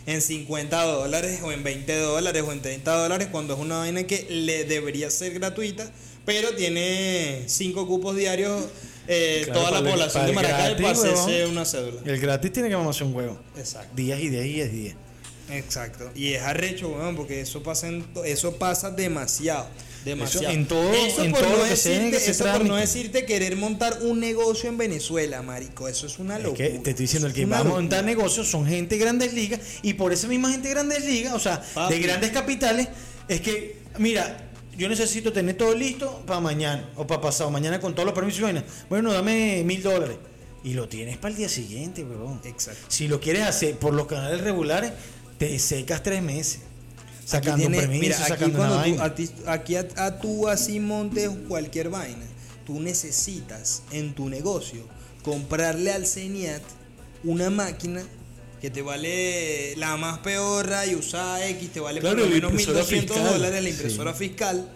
[0.07, 4.05] en 50 dólares o en 20 dólares o en 30 dólares cuando es una vaina
[4.05, 5.90] que le debería ser gratuita,
[6.24, 8.64] pero tiene 5 cupos diarios
[9.07, 12.00] eh, Claro, toda la población de Maracay para hacerse una cédula.
[12.05, 13.38] El gratis tiene que mamarse un huevo.
[13.57, 13.94] Exacto.
[13.94, 14.96] Días y días y días y días.
[15.50, 16.11] Exacto.
[16.14, 19.66] Y es arrecho, weón, porque eso pasa en eso pasa demasiado.
[20.05, 20.50] Demasiado.
[20.55, 23.24] en todo- Eso en por todo no lo que decirte, ese eso por no decirte
[23.24, 25.88] querer montar un negocio en Venezuela, marico.
[25.88, 26.64] Eso es una Es locura.
[26.68, 29.61] que te estoy diciendo, el que va a montar negocios son gente de grandes ligas
[29.82, 31.94] y por esa misma gente de grandes ligas, o sea, Papi.
[31.94, 32.88] de grandes capitales,
[33.28, 37.94] es que, mira, yo necesito tener todo listo para mañana o para pasado mañana con
[37.94, 38.64] todos los permisos y vainas.
[38.88, 40.16] Bueno, dame mil dólares.
[40.64, 42.40] Y lo tienes para el día siguiente, huevón.
[42.44, 42.80] Exacto.
[42.88, 44.92] Si lo quieres hacer por los canales regulares,
[45.38, 46.61] te secas tres meses.
[47.25, 49.05] Sacando tienes- permiso, mira, aquí sacando una cuando tú, vaina.
[49.05, 52.25] a ti- aquí a, a tú así montes cualquier vaina,
[52.66, 54.83] tú necesitas en tu negocio
[55.22, 56.62] comprarle al CENIAT
[57.25, 58.03] una máquina
[58.61, 62.51] que te vale la más peorra y usada X, te vale Claro, por lo menos
[62.51, 63.33] impresora 1200 fiscal.
[63.35, 64.72] dólares la impresora fiscal,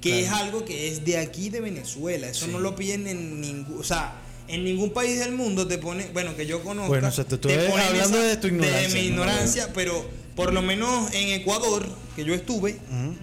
[0.00, 0.24] que Claro.
[0.26, 2.28] es algo que es de aquí de Venezuela.
[2.28, 2.52] Eso Sí.
[2.52, 4.14] no lo piden en ningún, o sea,
[4.48, 7.36] en ningún país del mundo te pone, bueno, que yo conozca, Bueno, o sea, te
[7.38, 9.06] ponen hablando de tu ignorancia, De mi ¿no?
[9.06, 12.78] ignorancia, pero por lo menos en Ecuador, que yo estuve,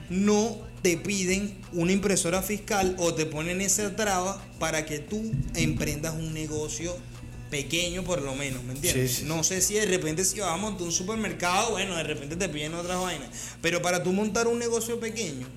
[0.10, 6.14] no te piden una impresora fiscal o te ponen esa traba para que tú emprendas
[6.16, 6.96] un negocio
[7.50, 9.12] pequeño por lo menos, ¿me entiendes?
[9.12, 12.04] Sí, sí, no sé si de repente si vas a montar un supermercado, bueno, de
[12.04, 13.30] repente te piden otras vainas,
[13.62, 15.48] pero para tú montar un negocio pequeño,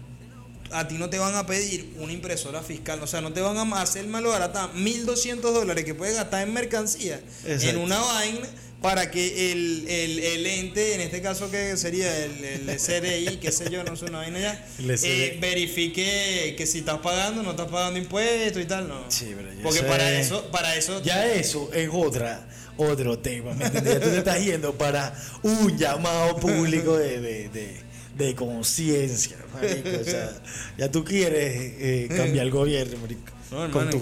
[0.71, 3.57] a ti no te van a pedir una impresora fiscal, o sea, no te van
[3.59, 8.49] a hacer malbaratar 1.200 dólares que puedes gastar en mercancía en una vaina
[8.83, 13.53] para que el, el, el ente, en este caso que sería el, el SRI, qué
[13.53, 17.71] sé yo, no sé, una vaina ya, eh, verifique que si estás pagando, no estás
[17.71, 19.05] pagando impuestos y tal, no.
[19.09, 19.85] Sí, pero yo Porque sé.
[19.85, 23.95] para eso, para eso Ya eso es otra, otro tema, ¿me entiendes?
[23.95, 27.77] Ya tú te estás yendo para un llamado público de, de, de,
[28.17, 29.89] de conciencia, marico.
[30.01, 30.33] O sea,
[30.77, 33.33] ya tú quieres eh, cambiar el gobierno, marico.
[33.53, 33.97] No, hermano, es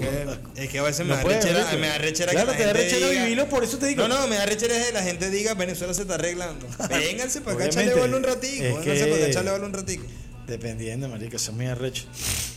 [0.55, 1.81] que, es que a veces No me da puedes, rechera, marico.
[1.81, 4.07] me da rechera Claro, que te vivirlo, por eso te digo.
[4.07, 6.67] No, no, me da rechera que la gente diga Venezuela se está arreglando.
[6.89, 8.65] Vénganse para acá, echarle bola un ratico.
[8.65, 10.05] es Vénganse para acá, echarle bola un ratico.
[10.47, 12.05] Dependiendo, marico, eso es muy arrecho.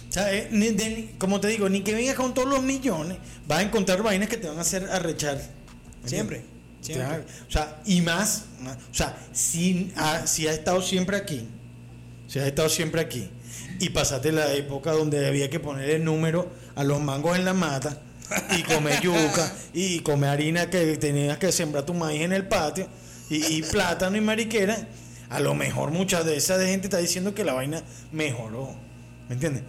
[0.09, 2.61] O sea, eh, ni- de- ni- como te digo, ni que vengas con todos los
[2.61, 3.17] millones,
[3.47, 5.41] vas a encontrar vainas que te van a hacer arrechar.
[6.03, 6.41] ¿Me Siempre,
[6.81, 7.07] siempre.
[7.07, 11.47] Van O sea, y más, más- o sea, si ha, si has estado siempre aquí,
[12.27, 13.29] si has estado siempre aquí,
[13.79, 17.53] y pasaste la época donde había que poner el número a los mangos en la
[17.53, 17.97] mata,
[18.57, 22.88] y comer yuca, y comer harina que tenías que sembrar tu maíz en el patio,
[23.30, 24.88] y, y plátano y mariquera,
[25.30, 28.76] a lo mejor muchas de esas de gente está diciendo que la vaina mejoró.
[29.28, 29.63] ¿Me entiendes?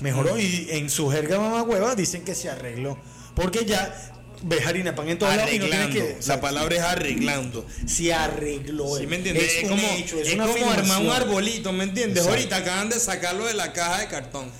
[0.00, 2.98] Mejoró y en su jerga mamá hueva dicen que se arregló.
[3.34, 3.94] Porque ya
[4.42, 6.18] ves harina pan en todos lados y no tienes Arreglando.
[6.18, 6.26] que.
[6.26, 7.66] La palabra es arreglando.
[7.86, 8.96] se arregló.
[8.96, 9.52] ¿Sí me entiendes?
[9.62, 12.24] Es, como, hecho, es es una como armar un arbolito, ¿me entiendes?
[12.24, 12.30] Exacto.
[12.38, 14.50] Ahorita acaban de sacarlo de la caja de cartón.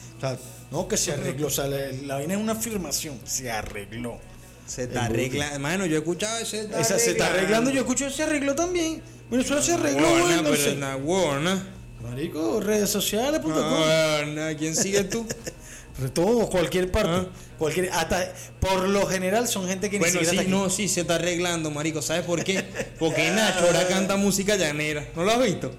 [0.73, 1.47] No que se arregló.
[1.47, 3.21] O sea, la, la vaina es una afirmación.
[3.25, 4.19] Se arregló.
[4.67, 5.55] Se está arreglando.
[5.55, 6.69] Hermano, yo he escuchado ese.
[6.79, 7.71] Esa se está arreglando.
[7.71, 9.03] Yo escucho se arregló también.
[9.31, 10.09] Venezuela se arregló.
[10.09, 11.69] Buena, güey, no pero es una buena.
[12.03, 13.63] Marico, redes sociales, punto.
[13.63, 14.55] Buena.
[14.57, 15.27] ¿Quién sigue tú?
[16.15, 17.11] Todo, cualquier parte.
[17.11, 17.27] Ah.
[17.59, 20.89] Cualquier, hasta, por lo general son gente que ni Bueno, siquiera sí, está no, sí,
[20.89, 22.03] se está arreglando, marico.
[22.03, 22.65] ¿Sabes por qué?
[22.99, 25.07] Porque Nacho ahora canta música llanera.
[25.15, 25.71] ¿No lo has visto?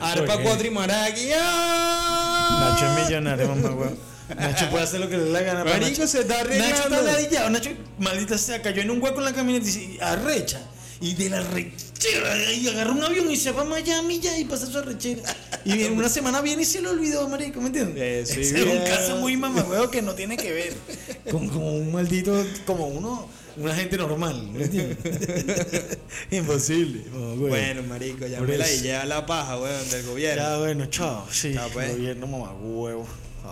[0.00, 1.20] Arpa, cuatro y maracas.
[1.36, 2.74] ¡ah!
[2.74, 4.09] Nacho es millonario, mamá, weón.
[4.36, 5.64] Nacho puede hacer lo que le dé la gana.
[5.64, 6.06] Marico, Nacho.
[6.06, 6.74] se está arreglando.
[6.76, 7.50] Nacho está ladillado.
[7.50, 10.60] Nacho, maldita sea, cayó en un hueco en la camioneta y dice, arrecha.
[11.02, 14.44] Y de la rechera, y agarra un avión y se va a Miami ya y
[14.44, 15.22] pasa su arrechera.
[15.64, 18.30] Y en una semana viene y se lo olvidó, marico, ¿me entiendes?
[18.30, 18.84] Eh, sí, Ese es un bien.
[18.84, 20.72] caso muy mamagüeo que no tiene que ver
[21.30, 23.28] con, con un maldito, como uno,
[23.58, 24.96] una gente normal, ¿me entiendes?
[26.30, 27.02] Imposible.
[27.36, 30.42] Bueno, marico, ya me la y lleva la paja, weón, del gobierno.
[30.42, 31.26] Ya, bueno, chao.
[31.30, 31.90] Sí, Chao, pues.
[31.92, 32.26] gobierno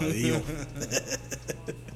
[0.01, 0.41] Aí, ó.